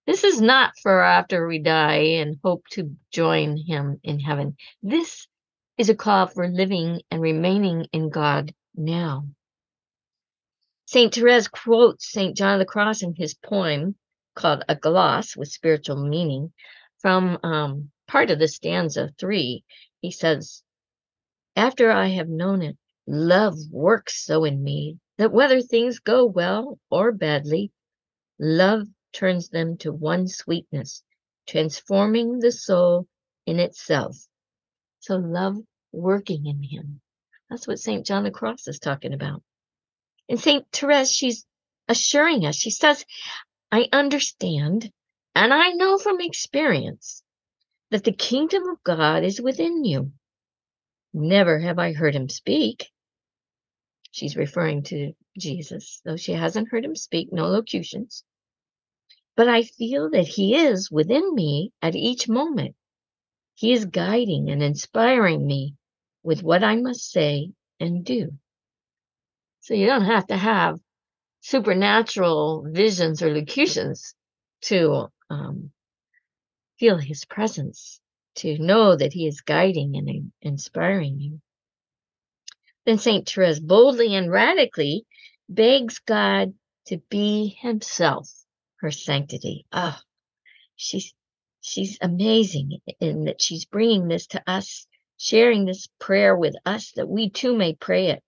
This 0.07 0.23
is 0.23 0.41
not 0.41 0.73
for 0.83 1.03
after 1.03 1.47
we 1.47 1.59
die 1.59 2.19
and 2.21 2.39
hope 2.45 2.65
to 2.73 2.95
join 3.11 3.57
him 3.57 3.99
in 4.05 4.21
heaven. 4.21 4.57
This 4.83 5.27
is 5.79 5.89
a 5.89 5.95
call 5.95 6.27
for 6.27 6.49
living 6.49 7.01
and 7.11 7.21
remaining 7.21 7.87
in 7.93 8.11
God 8.11 8.55
now. 8.77 9.27
St. 10.87 11.15
Therese 11.15 11.49
quotes 11.49 12.13
St. 12.13 12.37
John 12.37 12.55
of 12.55 12.59
the 12.59 12.67
Cross 12.67 13.03
in 13.03 13.15
his 13.15 13.35
poem 13.35 13.97
called 14.35 14.65
A 14.69 14.77
Gloss 14.77 15.35
with 15.35 15.49
Spiritual 15.49 15.97
Meaning 15.97 16.53
from 16.99 17.39
um, 17.43 17.91
part 18.07 18.31
of 18.31 18.39
the 18.39 18.49
stanza 18.49 19.11
three. 19.19 19.65
He 20.01 20.11
says, 20.11 20.63
After 21.57 21.91
I 21.91 22.09
have 22.09 22.29
known 22.29 22.63
it, 22.63 22.77
love 23.07 23.57
works 23.71 24.25
so 24.25 24.45
in 24.45 24.63
me 24.63 24.99
that 25.19 25.33
whether 25.33 25.61
things 25.61 26.01
go 26.01 26.25
well 26.25 26.79
or 26.91 27.13
badly, 27.13 27.71
love 28.39 28.89
turns 29.13 29.49
them 29.49 29.77
to 29.79 29.93
one 29.93 30.27
sweetness, 30.27 31.05
transforming 31.47 32.41
the 32.41 32.51
soul 32.51 33.07
in 33.47 33.61
itself. 33.61 34.17
So 34.99 35.17
love 35.17 35.57
working 35.93 36.47
in 36.47 36.63
him. 36.63 37.01
That's 37.49 37.69
what 37.69 37.79
St. 37.79 38.05
John 38.05 38.25
the 38.25 38.31
Cross 38.31 38.67
is 38.67 38.81
talking 38.81 39.13
about. 39.13 39.43
And 40.29 40.41
St. 40.41 40.67
Therese, 40.73 41.13
she's 41.13 41.47
assuring 41.89 42.47
us, 42.47 42.57
she 42.57 42.71
says, 42.71 43.05
I 43.71 43.89
understand 43.93 44.91
and 45.37 45.53
I 45.53 45.71
know 45.71 45.99
from 45.99 46.21
experience 46.21 47.23
that 47.91 48.05
the 48.05 48.13
kingdom 48.13 48.65
of 48.69 48.83
God 48.83 49.25
is 49.25 49.41
within 49.41 49.85
you. 49.85 50.13
Never 51.15 51.61
have 51.61 51.79
I 51.79 51.93
heard 51.93 52.15
him 52.15 52.29
speak. 52.29 52.91
She's 54.11 54.37
referring 54.37 54.83
to 54.85 55.13
Jesus, 55.39 56.01
though 56.05 56.17
she 56.17 56.33
hasn't 56.33 56.69
heard 56.69 56.85
him 56.85 56.97
speak, 56.97 57.33
no 57.33 57.47
locutions. 57.47 58.25
But 59.37 59.49
I 59.49 59.63
feel 59.63 60.11
that 60.11 60.27
he 60.27 60.57
is 60.57 60.91
within 60.91 61.35
me 61.35 61.73
at 61.81 61.95
each 61.95 62.29
moment. 62.29 62.75
He 63.55 63.73
is 63.73 63.85
guiding 63.85 64.51
and 64.51 64.61
inspiring 64.61 65.47
me 65.47 65.77
with 66.25 66.43
what 66.43 66.65
I 66.65 66.77
must 66.77 67.11
say 67.11 67.53
and 67.79 68.05
do. 68.05 68.33
So 69.61 69.75
you 69.75 69.87
don't 69.87 70.05
have 70.07 70.27
to 70.27 70.37
have 70.37 70.81
supernatural 71.41 72.67
visions 72.69 73.23
or 73.23 73.33
locutions 73.33 74.15
to 74.63 75.13
um, 75.31 75.71
feel 76.79 76.99
his 76.99 77.25
presence, 77.25 78.01
to 78.37 78.59
know 78.59 78.97
that 78.97 79.13
he 79.13 79.27
is 79.27 79.41
guiding 79.41 79.97
and 79.97 80.33
inspiring 80.43 81.19
you. 81.21 81.41
Then 82.87 82.99
St. 82.99 83.29
Therese 83.29 83.61
boldly 83.61 84.15
and 84.15 84.31
radically 84.31 85.07
begs 85.49 85.99
God 86.01 86.55
to 86.87 86.99
be 87.09 87.57
himself, 87.61 88.31
her 88.81 88.91
sanctity. 88.91 89.67
Oh, 89.73 89.99
she's 90.77 91.15
she's 91.61 91.99
amazing 92.01 92.81
in 93.01 93.25
that 93.25 93.41
she's 93.41 93.65
bringing 93.65 94.09
this 94.09 94.27
to 94.29 94.43
us, 94.47 94.87
sharing 95.19 95.65
this 95.65 95.89
prayer 95.99 96.37
with 96.37 96.55
us 96.67 96.93
that 96.93 97.09
we 97.09 97.31
too 97.31 97.57
may 97.57 97.75
pray 97.75 98.09
it 98.09 98.23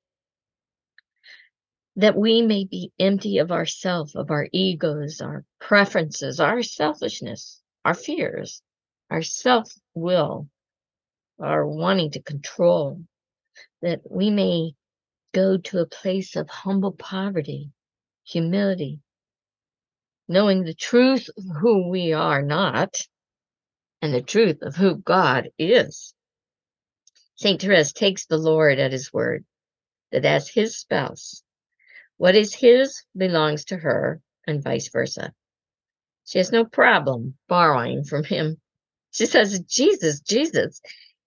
that 1.96 2.14
we 2.16 2.42
may 2.42 2.64
be 2.64 2.92
empty 2.98 3.38
of 3.38 3.50
ourself, 3.50 4.14
of 4.14 4.30
our 4.30 4.48
egos, 4.52 5.20
our 5.22 5.44
preferences, 5.58 6.38
our 6.38 6.62
selfishness, 6.62 7.62
our 7.84 7.94
fears, 7.94 8.62
our 9.10 9.22
self 9.22 9.72
will, 9.94 10.48
our 11.40 11.66
wanting 11.66 12.10
to 12.12 12.22
control, 12.22 13.00
that 13.82 14.00
we 14.10 14.30
may 14.30 14.72
go 15.32 15.58
to 15.58 15.78
a 15.78 15.86
place 15.86 16.36
of 16.36 16.48
humble 16.48 16.92
poverty, 16.92 17.70
humility, 18.24 19.00
knowing 20.28 20.64
the 20.64 20.74
truth 20.74 21.28
of 21.36 21.44
who 21.60 21.88
we 21.88 22.12
are 22.12 22.42
not 22.42 22.96
and 24.02 24.12
the 24.12 24.22
truth 24.22 24.62
of 24.62 24.76
who 24.76 24.96
God 24.96 25.50
is. 25.58 26.14
St. 27.36 27.60
Therese 27.60 27.92
takes 27.92 28.26
the 28.26 28.38
Lord 28.38 28.78
at 28.78 28.92
his 28.92 29.12
word 29.12 29.44
that 30.10 30.24
as 30.24 30.48
his 30.48 30.78
spouse, 30.78 31.42
what 32.16 32.34
is 32.34 32.54
his 32.54 33.04
belongs 33.16 33.66
to 33.66 33.76
her, 33.76 34.20
and 34.46 34.62
vice 34.62 34.88
versa. 34.88 35.32
She 36.24 36.38
has 36.38 36.50
no 36.50 36.64
problem 36.64 37.36
borrowing 37.48 38.04
from 38.04 38.24
him. 38.24 38.60
She 39.16 39.24
says, 39.24 39.60
Jesus, 39.60 40.20
Jesus, 40.20 40.82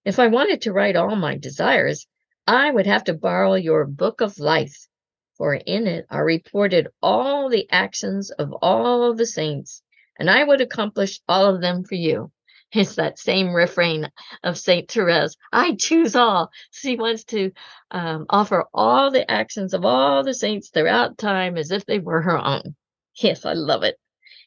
if 0.06 0.20
I 0.20 0.28
wanted 0.28 0.62
to 0.62 0.72
write 0.72 0.96
all 0.96 1.16
my 1.16 1.38
desires, 1.38 2.06
I 2.46 2.70
would 2.70 2.86
have 2.86 3.06
to 3.06 3.16
borrow 3.16 3.56
your 3.56 3.88
book 3.88 4.22
of 4.22 4.38
life, 4.38 4.88
for 5.36 5.56
in 5.56 5.88
it 5.88 6.06
are 6.08 6.24
reported 6.24 6.90
all 7.02 7.50
the 7.50 7.68
actions 7.72 8.30
of 8.30 8.54
all 8.62 9.16
the 9.16 9.26
saints, 9.26 9.82
and 10.20 10.30
I 10.30 10.44
would 10.44 10.62
accomplish 10.62 11.20
all 11.28 11.56
of 11.56 11.62
them 11.62 11.84
for 11.84 11.96
you. 11.96 12.32
It's 12.72 12.94
that 12.94 13.18
same 13.18 13.56
refrain 13.56 14.12
of 14.44 14.60
Saint 14.60 14.92
Therese. 14.92 15.36
I 15.52 15.74
choose 15.74 16.16
all. 16.16 16.52
She 16.70 16.96
wants 16.96 17.24
to 17.24 17.52
um, 17.90 18.28
offer 18.30 18.66
all 18.72 19.10
the 19.10 19.30
actions 19.30 19.74
of 19.74 19.84
all 19.84 20.24
the 20.24 20.36
saints 20.36 20.70
throughout 20.70 21.18
time 21.18 21.58
as 21.58 21.72
if 21.72 21.88
they 21.88 21.98
were 21.98 22.22
her 22.22 22.38
own. 22.38 22.76
Yes, 23.16 23.46
I 23.46 23.54
love 23.54 23.82
it. 23.82 23.98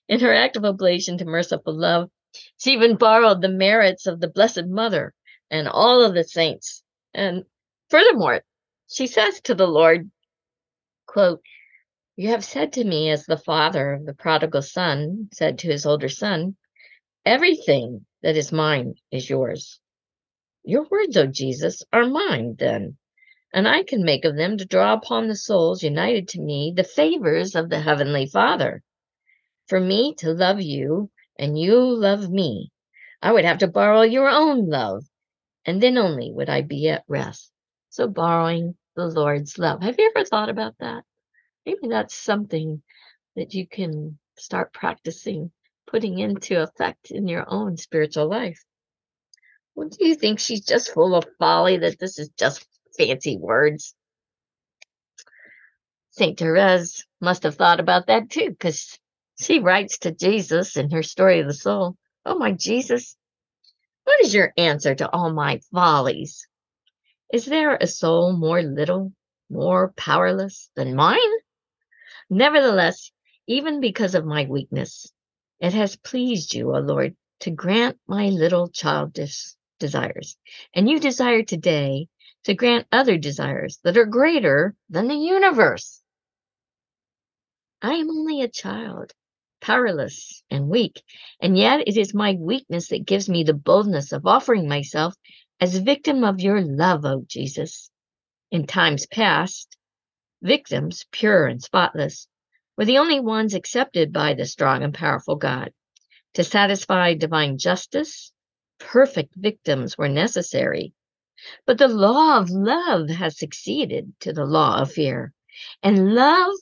In 0.09 0.21
her 0.21 0.33
act 0.33 0.55
of 0.55 0.65
oblation 0.65 1.19
to 1.19 1.25
merciful 1.25 1.75
love, 1.75 2.09
she 2.57 2.73
even 2.73 2.97
borrowed 2.97 3.43
the 3.43 3.49
merits 3.49 4.07
of 4.07 4.21
the 4.21 4.29
Blessed 4.29 4.67
Mother 4.67 5.15
and 5.51 5.69
all 5.69 6.03
of 6.03 6.15
the 6.15 6.25
saints. 6.25 6.83
And 7.13 7.45
furthermore, 7.91 8.43
she 8.91 9.07
says 9.07 9.41
to 9.43 9.55
the 9.55 9.67
Lord, 9.67 10.11
quote, 11.07 11.43
You 12.17 12.29
have 12.29 12.45
said 12.45 12.73
to 12.75 12.85
me, 12.85 13.11
as 13.11 13.27
the 13.27 13.37
father 13.37 13.93
of 13.93 14.07
the 14.07 14.15
prodigal 14.15 14.63
son 14.63 15.29
said 15.33 15.59
to 15.59 15.69
his 15.69 15.87
older 15.87 16.09
son, 16.09 16.57
Everything 17.25 18.07
that 18.23 18.37
is 18.37 18.51
mine 18.51 18.95
is 19.11 19.31
yours. 19.31 19.79
Your 20.65 20.87
words, 20.91 21.17
O 21.17 21.27
Jesus, 21.27 21.85
are 21.93 22.07
mine 22.07 22.57
then, 22.59 22.97
and 23.53 23.69
I 23.69 23.85
can 23.85 24.03
make 24.03 24.25
of 24.25 24.37
them 24.37 24.57
to 24.57 24.65
draw 24.65 24.95
upon 24.95 25.29
the 25.29 25.37
souls 25.37 25.83
united 25.83 26.29
to 26.29 26.41
me 26.41 26.73
the 26.75 26.85
favors 26.85 27.55
of 27.55 27.69
the 27.69 27.81
Heavenly 27.81 28.27
Father. 28.27 28.83
For 29.67 29.79
me 29.79 30.15
to 30.17 30.33
love 30.33 30.61
you 30.61 31.12
and 31.39 31.59
you 31.59 31.77
love 31.77 32.31
me, 32.31 32.71
I 33.21 33.33
would 33.33 33.45
have 33.45 33.59
to 33.59 33.69
borrow 33.69 34.03
your 34.03 34.29
own 34.29 34.69
love, 34.69 35.05
and 35.65 35.83
then 35.83 35.99
only 35.99 36.33
would 36.33 36.49
I 36.49 36.63
be 36.63 36.89
at 36.89 37.05
rest. 37.09 37.51
So, 37.91 38.09
borrowing 38.09 38.77
the 38.97 39.07
Lord's 39.07 39.59
love. 39.59 39.83
Have 39.83 39.99
you 39.99 40.13
ever 40.15 40.25
thought 40.25 40.49
about 40.49 40.75
that? 40.81 41.05
Maybe 41.65 41.89
that's 41.89 42.15
something 42.15 42.83
that 43.37 43.55
you 43.55 43.67
can 43.67 44.19
start 44.37 44.73
practicing 44.73 45.53
putting 45.93 46.19
into 46.19 46.61
effect 46.61 47.11
in 47.11 47.29
your 47.29 47.45
own 47.47 47.77
spiritual 47.77 48.27
life. 48.29 48.65
Well, 49.75 49.89
do 49.89 50.07
you 50.07 50.15
think 50.15 50.39
she's 50.39 50.65
just 50.65 50.93
full 50.93 51.15
of 51.15 51.27
folly 51.39 51.77
that 51.79 51.99
this 51.99 52.19
is 52.19 52.31
just 52.39 52.67
fancy 52.97 53.37
words? 53.37 53.95
St. 56.11 56.39
Therese 56.39 57.07
must 57.21 57.43
have 57.43 57.57
thought 57.57 57.81
about 57.81 58.07
that 58.07 58.31
too, 58.31 58.51
because 58.51 58.99
she 59.39 59.59
writes 59.59 59.99
to 59.99 60.13
Jesus 60.13 60.77
in 60.77 60.91
her 60.91 61.03
story 61.03 61.41
of 61.41 61.47
the 61.47 61.55
soul, 61.55 61.97
Oh, 62.25 62.39
my 62.39 62.53
Jesus, 62.53 63.17
what 64.05 64.21
is 64.23 64.35
your 64.35 64.53
answer 64.57 64.95
to 64.95 65.11
all 65.11 65.33
my 65.33 65.61
follies? 65.73 66.47
Is 67.33 67.47
there 67.47 67.77
a 67.77 67.87
soul 67.87 68.33
more 68.33 68.63
little, 68.63 69.13
more 69.51 69.93
powerless 69.97 70.71
than 70.77 70.95
mine? 70.95 71.19
Nevertheless, 72.29 73.11
even 73.47 73.81
because 73.81 74.15
of 74.15 74.25
my 74.25 74.45
weakness, 74.45 75.13
it 75.61 75.73
has 75.75 75.97
pleased 75.97 76.55
you, 76.55 76.75
O 76.75 76.79
Lord, 76.79 77.17
to 77.41 77.51
grant 77.51 77.99
my 78.07 78.29
little 78.29 78.69
childish 78.69 79.55
desires. 79.79 80.37
And 80.75 80.89
you 80.89 81.01
desire 81.01 81.43
today 81.43 82.09
to 82.45 82.55
grant 82.55 82.87
other 82.93 83.19
desires 83.19 83.79
that 83.85 83.97
are 83.97 84.07
greater 84.07 84.75
than 84.89 85.09
the 85.09 85.15
universe. 85.15 86.03
I 87.81 87.95
am 87.95 88.11
only 88.11 88.43
a 88.43 88.49
child, 88.49 89.13
powerless 89.63 90.43
and 90.51 90.69
weak, 90.69 91.03
and 91.41 91.57
yet 91.57 91.87
it 91.87 91.97
is 91.97 92.13
my 92.13 92.35
weakness 92.39 92.89
that 92.89 93.07
gives 93.07 93.29
me 93.29 93.45
the 93.45 93.55
boldness 93.55 94.13
of 94.13 94.27
offering 94.27 94.69
myself 94.69 95.15
as 95.61 95.79
victim 95.79 96.25
of 96.25 96.41
your 96.41 96.61
love, 96.61 97.07
O 97.07 97.25
Jesus. 97.27 97.89
In 98.51 98.67
times 98.67 99.07
past, 99.07 99.79
victims, 100.43 101.07
pure 101.13 101.47
and 101.47 101.63
spotless, 101.63 102.27
were 102.77 102.85
the 102.85 102.99
only 102.99 103.21
ones 103.21 103.55
accepted 103.55 104.13
by 104.13 104.35
the 104.35 104.45
strong 104.45 104.83
and 104.83 104.93
powerful 104.93 105.37
God. 105.37 105.73
To 106.35 106.45
satisfy 106.45 107.15
divine 107.15 107.57
justice, 107.57 108.33
perfect 108.81 109.35
victims 109.37 109.97
were 109.97 110.09
necessary. 110.09 110.93
But 111.67 111.79
the 111.79 111.89
law 111.89 112.39
of 112.39 112.51
love 112.51 113.09
has 113.11 113.39
succeeded 113.39 114.13
to 114.21 114.33
the 114.33 114.45
law 114.45 114.83
of 114.83 114.93
fear, 114.93 115.33
and 115.83 116.15
love 116.15 116.53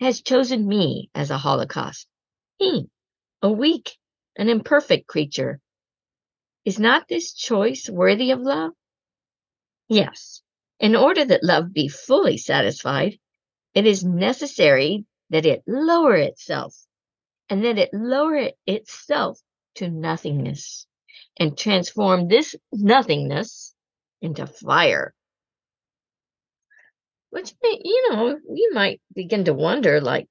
has 0.00 0.22
chosen 0.22 0.66
me 0.66 1.10
as 1.14 1.30
a 1.30 1.38
holocaust. 1.38 2.09
Me, 2.60 2.86
a 3.40 3.50
weak 3.50 3.96
and 4.36 4.50
imperfect 4.50 5.06
creature. 5.06 5.60
Is 6.64 6.78
not 6.78 7.08
this 7.08 7.32
choice 7.32 7.88
worthy 7.88 8.30
of 8.32 8.40
love? 8.40 8.72
Yes. 9.88 10.42
In 10.78 10.94
order 10.94 11.24
that 11.24 11.42
love 11.42 11.72
be 11.72 11.88
fully 11.88 12.36
satisfied, 12.36 13.18
it 13.74 13.86
is 13.86 14.04
necessary 14.04 15.06
that 15.30 15.46
it 15.46 15.62
lower 15.66 16.16
itself 16.16 16.74
and 17.48 17.64
that 17.64 17.78
it 17.78 17.90
lower 17.92 18.50
itself 18.66 19.40
to 19.76 19.88
nothingness 19.88 20.86
and 21.38 21.56
transform 21.56 22.28
this 22.28 22.54
nothingness 22.72 23.74
into 24.20 24.46
fire. 24.46 25.14
Which, 27.30 27.54
you 27.62 28.10
know, 28.10 28.38
you 28.52 28.72
might 28.74 29.00
begin 29.14 29.44
to 29.44 29.54
wonder, 29.54 30.00
like 30.00 30.28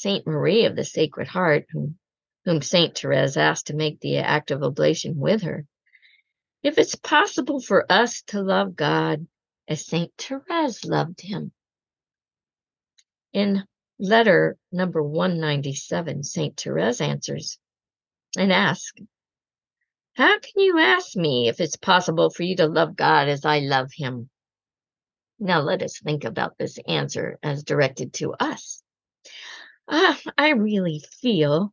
Saint 0.00 0.26
Marie 0.26 0.64
of 0.64 0.76
the 0.76 0.84
Sacred 0.84 1.28
Heart, 1.28 1.66
whom, 1.72 1.98
whom 2.46 2.62
Saint 2.62 2.96
Therese 2.96 3.36
asked 3.36 3.66
to 3.66 3.76
make 3.76 4.00
the 4.00 4.16
act 4.16 4.50
of 4.50 4.62
oblation 4.62 5.18
with 5.18 5.42
her, 5.42 5.66
if 6.62 6.78
it's 6.78 6.94
possible 6.94 7.60
for 7.60 7.84
us 7.92 8.22
to 8.28 8.40
love 8.40 8.74
God 8.74 9.26
as 9.68 9.84
Saint 9.84 10.10
Therese 10.16 10.86
loved 10.86 11.20
him. 11.20 11.52
In 13.34 13.62
letter 13.98 14.56
number 14.72 15.02
197, 15.02 16.22
St. 16.22 16.58
Therese 16.58 17.02
answers 17.02 17.58
and 18.38 18.50
asks, 18.50 19.02
How 20.14 20.38
can 20.38 20.62
you 20.62 20.78
ask 20.78 21.14
me 21.14 21.48
if 21.48 21.60
it's 21.60 21.76
possible 21.76 22.30
for 22.30 22.42
you 22.42 22.56
to 22.56 22.66
love 22.66 22.96
God 22.96 23.28
as 23.28 23.44
I 23.44 23.58
love 23.58 23.90
him? 23.94 24.30
Now 25.38 25.60
let 25.60 25.82
us 25.82 25.98
think 25.98 26.24
about 26.24 26.56
this 26.56 26.78
answer 26.88 27.38
as 27.42 27.64
directed 27.64 28.14
to 28.14 28.32
us. 28.32 28.82
Ah, 29.90 30.18
I 30.38 30.50
really 30.50 31.02
feel 31.20 31.72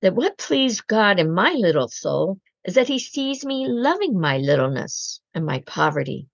that 0.00 0.14
what 0.14 0.38
pleased 0.38 0.86
God 0.86 1.20
in 1.20 1.32
my 1.32 1.52
little 1.52 1.88
soul 1.88 2.40
is 2.64 2.74
that 2.74 2.88
he 2.88 2.98
sees 2.98 3.44
me 3.44 3.68
loving 3.68 4.18
my 4.18 4.38
littleness 4.38 5.20
and 5.34 5.44
my 5.46 5.60
poverty, 5.60 6.28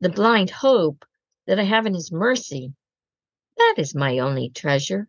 the 0.00 0.08
blind 0.08 0.50
hope 0.50 1.04
that 1.46 1.58
I 1.58 1.64
have 1.64 1.86
in 1.86 1.94
his 1.94 2.12
mercy 2.12 2.74
that 3.56 3.74
is 3.78 3.94
my 3.94 4.18
only 4.18 4.50
treasure. 4.50 5.08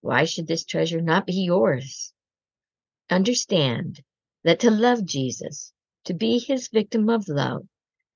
Why 0.00 0.24
should 0.24 0.48
this 0.48 0.64
treasure 0.64 1.00
not 1.00 1.24
be 1.26 1.44
yours? 1.44 2.12
Understand 3.08 4.02
that 4.42 4.60
to 4.60 4.70
love 4.72 5.04
Jesus, 5.04 5.72
to 6.04 6.14
be 6.14 6.38
his 6.38 6.68
victim 6.68 7.08
of 7.08 7.28
love, 7.28 7.68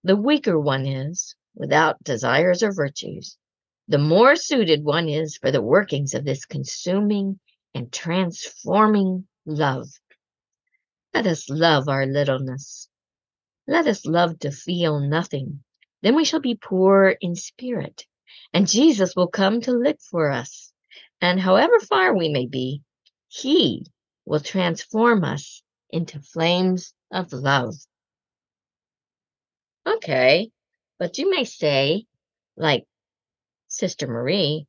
the 0.03 0.17
weaker 0.17 0.59
one 0.59 0.87
is, 0.87 1.37
without 1.55 2.03
desires 2.03 2.63
or 2.63 2.73
virtues, 2.73 3.39
the 3.89 3.99
more 3.99 4.37
suited 4.37 4.85
one 4.85 5.09
is 5.09 5.37
for 5.37 5.51
the 5.51 5.63
workings 5.63 6.15
of 6.15 6.25
this 6.25 6.45
consuming 6.45 7.41
and 7.75 7.93
transforming 7.93 9.27
love. 9.47 9.89
Let 11.15 11.27
us 11.27 11.49
love 11.49 11.89
our 11.89 12.07
littleness. 12.07 12.89
Let 13.67 13.87
us 13.87 14.07
love 14.07 14.39
to 14.41 14.51
feel 14.51 15.01
nothing. 15.01 15.65
Then 16.03 16.15
we 16.15 16.25
shall 16.25 16.41
be 16.41 16.55
poor 16.55 17.17
in 17.21 17.35
spirit 17.35 18.07
and 18.53 18.69
Jesus 18.69 19.15
will 19.17 19.29
come 19.29 19.61
to 19.63 19.73
look 19.73 20.01
for 20.01 20.31
us. 20.31 20.73
And 21.21 21.41
however 21.41 21.79
far 21.81 22.17
we 22.17 22.29
may 22.29 22.47
be, 22.47 22.83
He 23.29 23.87
will 24.25 24.41
transform 24.41 25.25
us 25.25 25.63
into 25.91 26.21
flames 26.21 26.95
of 27.11 27.33
love. 27.33 27.75
Okay, 29.87 30.51
but 30.99 31.19
you 31.19 31.31
may 31.31 31.45
say, 31.45 32.07
like 32.57 32.85
Sister 33.79 34.07
Marie, 34.07 34.67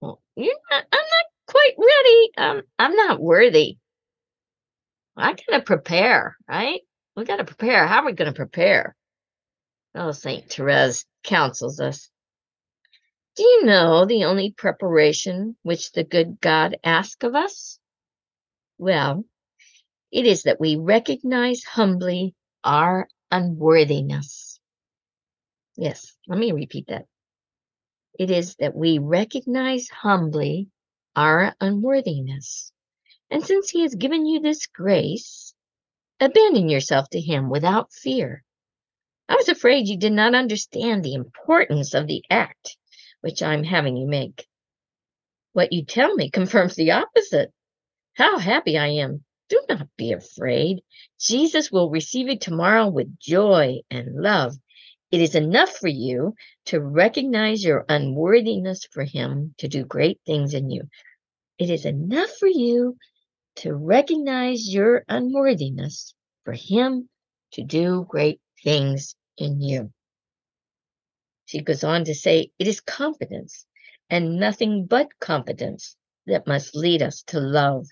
well, 0.00 0.20
you're 0.36 0.54
not, 0.70 0.84
I'm 0.92 0.98
not 0.98 1.26
quite 1.46 1.74
ready. 1.78 2.30
Um, 2.36 2.62
I'm 2.78 2.96
not 2.96 3.20
worthy. 3.20 3.78
I 5.16 5.34
gotta 5.34 5.62
prepare, 5.62 6.36
right? 6.48 6.80
We 7.16 7.24
gotta 7.24 7.44
prepare. 7.44 7.86
How 7.86 8.02
are 8.02 8.06
we 8.06 8.12
gonna 8.12 8.32
prepare? 8.32 8.94
Oh, 9.94 10.12
Saint 10.12 10.50
Therese 10.50 11.04
counsels 11.24 11.80
us 11.80 12.10
do 13.38 13.44
you 13.44 13.66
know 13.66 14.04
the 14.04 14.24
only 14.24 14.50
preparation 14.50 15.56
which 15.62 15.92
the 15.92 16.02
good 16.02 16.40
God 16.40 16.76
asks 16.82 17.24
of 17.24 17.36
us? 17.36 17.78
Well, 18.78 19.24
it 20.10 20.26
is 20.26 20.42
that 20.42 20.58
we 20.58 20.74
recognize 20.74 21.62
humbly 21.62 22.34
our 22.64 23.06
unworthiness. 23.30 24.58
Yes, 25.76 26.16
let 26.26 26.36
me 26.36 26.50
repeat 26.50 26.88
that. 26.88 27.06
It 28.18 28.30
is 28.30 28.56
that 28.56 28.74
we 28.74 28.98
recognize 28.98 29.88
humbly 29.88 30.68
our 31.14 31.54
unworthiness. 31.60 32.72
And 33.30 33.44
since 33.44 33.70
He 33.70 33.82
has 33.82 33.94
given 33.94 34.26
you 34.26 34.40
this 34.40 34.66
grace, 34.66 35.54
abandon 36.18 36.68
yourself 36.68 37.08
to 37.10 37.20
Him 37.20 37.48
without 37.48 37.92
fear. 37.92 38.44
I 39.28 39.36
was 39.36 39.48
afraid 39.48 39.86
you 39.86 39.96
did 39.98 40.12
not 40.12 40.34
understand 40.34 41.04
the 41.04 41.14
importance 41.14 41.94
of 41.94 42.06
the 42.06 42.24
act 42.28 42.76
which 43.20 43.42
I'm 43.42 43.64
having 43.64 43.96
you 43.96 44.06
make. 44.06 44.46
What 45.52 45.72
you 45.72 45.84
tell 45.84 46.14
me 46.14 46.30
confirms 46.38 46.74
the 46.74 46.92
opposite. 46.92 47.52
How 48.14 48.38
happy 48.38 48.76
I 48.78 48.88
am. 48.88 49.24
Do 49.48 49.62
not 49.68 49.88
be 49.96 50.12
afraid. 50.12 50.80
Jesus 51.20 51.70
will 51.70 51.90
receive 51.90 52.28
you 52.28 52.38
tomorrow 52.38 52.88
with 52.88 53.18
joy 53.18 53.78
and 53.90 54.14
love. 54.14 54.56
It 55.10 55.22
is 55.22 55.34
enough 55.34 55.70
for 55.70 55.88
you 55.88 56.34
to 56.66 56.80
recognize 56.80 57.64
your 57.64 57.86
unworthiness 57.88 58.86
for 58.92 59.04
Him 59.04 59.54
to 59.58 59.66
do 59.66 59.84
great 59.84 60.20
things 60.26 60.52
in 60.52 60.70
you. 60.70 60.82
It 61.58 61.70
is 61.70 61.86
enough 61.86 62.30
for 62.38 62.46
you 62.48 62.98
to 63.56 63.74
recognize 63.74 64.68
your 64.72 65.04
unworthiness 65.08 66.14
for 66.44 66.52
Him 66.52 67.08
to 67.52 67.62
do 67.62 68.04
great 68.08 68.40
things 68.62 69.14
in 69.38 69.62
you. 69.62 69.92
She 71.46 71.62
goes 71.62 71.82
on 71.82 72.04
to 72.04 72.14
say, 72.14 72.50
It 72.58 72.68
is 72.68 72.82
confidence 72.82 73.64
and 74.10 74.38
nothing 74.38 74.84
but 74.84 75.18
confidence 75.20 75.96
that 76.26 76.46
must 76.46 76.76
lead 76.76 77.00
us 77.00 77.22
to 77.28 77.40
love. 77.40 77.86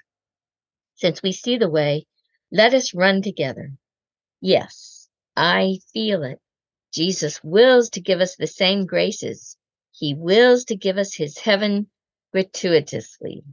Since 0.96 1.22
we 1.22 1.32
see 1.32 1.56
the 1.56 1.70
way, 1.70 2.06
let 2.52 2.74
us 2.74 2.94
run 2.94 3.22
together. 3.22 3.72
Yes, 4.42 5.08
I 5.34 5.78
feel 5.94 6.22
it. 6.22 6.40
Jesus 6.96 7.44
wills 7.44 7.90
to 7.90 8.00
give 8.00 8.20
us 8.20 8.36
the 8.36 8.46
same 8.46 8.86
graces. 8.86 9.56
He 9.92 10.14
wills 10.14 10.64
to 10.66 10.76
give 10.76 10.98
us 10.98 11.14
his 11.14 11.38
heaven 11.38 11.88
gratuitously. 12.32 13.44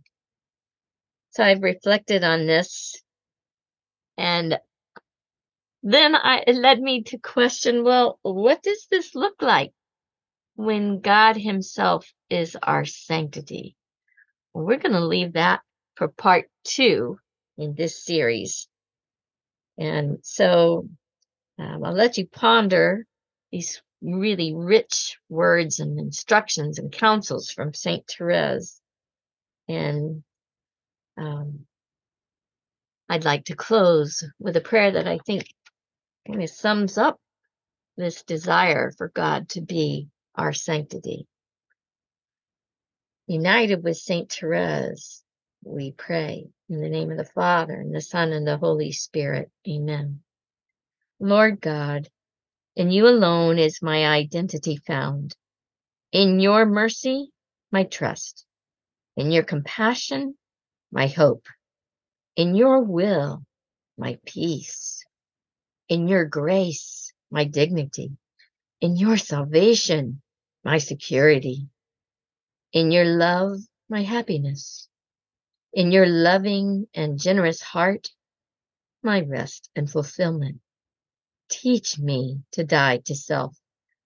So 1.31 1.43
I've 1.43 1.61
reflected 1.61 2.23
on 2.23 2.47
this 2.47 3.01
and 4.17 4.57
then 5.83 6.15
I, 6.15 6.43
it 6.47 6.55
led 6.55 6.79
me 6.79 7.03
to 7.03 7.17
question, 7.17 7.83
well, 7.83 8.19
what 8.21 8.63
does 8.63 8.87
this 8.89 9.13
look 9.15 9.41
like? 9.41 9.73
when 10.55 11.01
God 11.01 11.35
Himself 11.35 12.11
is 12.29 12.55
our 12.61 12.85
sanctity. 12.85 13.75
We're 14.53 14.77
going 14.77 14.93
to 14.93 15.05
leave 15.05 15.33
that 15.33 15.61
for 15.95 16.07
part 16.07 16.45
two 16.63 17.17
in 17.57 17.73
this 17.75 18.03
series. 18.03 18.67
And 19.77 20.19
so 20.21 20.87
um, 21.57 21.83
I'll 21.83 21.93
let 21.93 22.17
you 22.17 22.27
ponder 22.27 23.05
these 23.53 23.83
really 24.01 24.51
rich 24.55 25.19
words 25.29 25.79
and 25.79 25.99
instructions 25.99 26.79
and 26.79 26.91
counsels 26.91 27.51
from 27.51 27.71
Saint 27.71 28.03
Therese. 28.07 28.81
And 29.69 30.23
um, 31.17 31.67
I'd 33.07 33.25
like 33.25 33.45
to 33.45 33.55
close 33.55 34.23
with 34.39 34.57
a 34.57 34.61
prayer 34.61 34.93
that 34.93 35.07
I 35.07 35.19
think 35.19 35.45
kind 36.27 36.41
of 36.41 36.49
sums 36.49 36.97
up 36.97 37.19
this 37.95 38.23
desire 38.23 38.91
for 38.97 39.09
God 39.09 39.49
to 39.49 39.61
be 39.61 40.07
our 40.33 40.51
sanctity. 40.51 41.27
United 43.27 43.83
with 43.83 43.97
Saint 43.97 44.31
Therese, 44.31 45.23
we 45.63 45.91
pray 45.91 46.47
in 46.69 46.81
the 46.81 46.89
name 46.89 47.11
of 47.11 47.17
the 47.17 47.23
Father 47.23 47.75
and 47.75 47.93
the 47.93 48.01
Son 48.01 48.33
and 48.33 48.47
the 48.47 48.57
Holy 48.57 48.91
Spirit. 48.91 49.51
Amen. 49.69 50.21
Lord 51.19 51.61
God, 51.61 52.09
in 52.75 52.89
you 52.89 53.07
alone 53.07 53.59
is 53.59 53.81
my 53.81 54.05
identity 54.05 54.77
found. 54.77 55.35
In 56.11 56.39
your 56.39 56.65
mercy, 56.65 57.29
my 57.71 57.83
trust. 57.83 58.45
In 59.15 59.31
your 59.31 59.43
compassion, 59.43 60.35
my 60.91 61.07
hope. 61.07 61.45
In 62.35 62.55
your 62.55 62.81
will, 62.81 63.45
my 63.97 64.17
peace. 64.25 65.05
In 65.87 66.07
your 66.07 66.25
grace, 66.25 67.13
my 67.29 67.43
dignity. 67.43 68.17
In 68.81 68.95
your 68.95 69.17
salvation, 69.17 70.21
my 70.63 70.79
security. 70.79 71.69
In 72.71 72.91
your 72.91 73.05
love, 73.05 73.59
my 73.87 74.01
happiness. 74.01 74.87
In 75.73 75.91
your 75.91 76.07
loving 76.07 76.87
and 76.95 77.19
generous 77.19 77.61
heart, 77.61 78.09
my 79.03 79.21
rest 79.21 79.69
and 79.75 79.89
fulfillment. 79.89 80.59
Teach 81.55 81.99
me 81.99 82.41
to 82.53 82.63
die 82.63 82.97
to 83.05 83.15
self, 83.15 83.55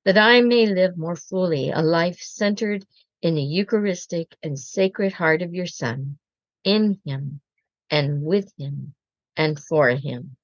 that 0.04 0.18
I 0.18 0.42
may 0.42 0.66
live 0.66 0.98
more 0.98 1.16
fully 1.16 1.70
a 1.70 1.82
life 1.82 2.20
centered 2.20 2.86
in 3.22 3.36
the 3.36 3.42
Eucharistic 3.42 4.36
and 4.44 4.60
sacred 4.60 5.14
heart 5.14 5.42
of 5.42 5.54
your 5.54 5.66
Son, 5.66 6.20
in 6.66 7.00
Him 7.06 7.40
and 7.90 8.22
with 8.22 8.52
Him 8.58 8.96
and 9.38 9.58
for 9.58 9.90
Him. 9.92 10.36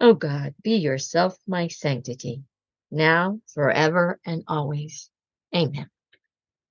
O 0.00 0.08
oh 0.08 0.14
God, 0.14 0.54
be 0.62 0.76
yourself 0.76 1.36
my 1.46 1.68
sanctity, 1.68 2.42
now, 2.90 3.42
forever, 3.52 4.18
and 4.24 4.44
always. 4.48 5.10
Amen. 5.54 5.90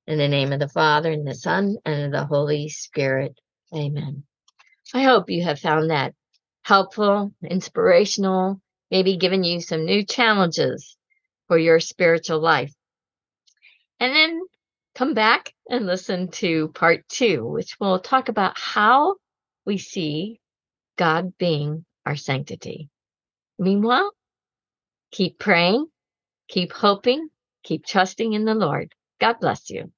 In 0.07 0.17
the 0.17 0.27
name 0.27 0.51
of 0.51 0.59
the 0.59 0.67
Father, 0.67 1.11
and 1.11 1.27
the 1.27 1.35
Son, 1.35 1.77
and 1.85 2.05
of 2.05 2.11
the 2.11 2.25
Holy 2.25 2.69
Spirit. 2.69 3.39
Amen. 3.71 4.23
I 4.95 5.03
hope 5.03 5.29
you 5.29 5.43
have 5.43 5.59
found 5.59 5.91
that 5.91 6.15
helpful, 6.63 7.35
inspirational, 7.43 8.59
maybe 8.91 9.17
giving 9.17 9.43
you 9.43 9.61
some 9.61 9.85
new 9.85 10.05
challenges 10.05 10.97
for 11.47 11.57
your 11.57 11.79
spiritual 11.79 12.39
life. 12.39 12.73
And 13.99 14.13
then 14.13 14.41
come 14.93 15.13
back 15.13 15.53
and 15.69 15.85
listen 15.85 16.29
to 16.31 16.67
part 16.69 17.07
two, 17.07 17.45
which 17.45 17.79
will 17.79 17.99
talk 17.99 18.29
about 18.29 18.59
how 18.59 19.15
we 19.65 19.77
see 19.77 20.39
God 20.97 21.37
being 21.37 21.85
our 22.05 22.15
sanctity. 22.15 22.89
Meanwhile, 23.57 24.11
keep 25.11 25.39
praying, 25.39 25.85
keep 26.47 26.73
hoping, 26.73 27.29
keep 27.63 27.85
trusting 27.85 28.33
in 28.33 28.45
the 28.45 28.55
Lord. 28.55 28.93
God 29.19 29.37
bless 29.39 29.69
you. 29.69 29.91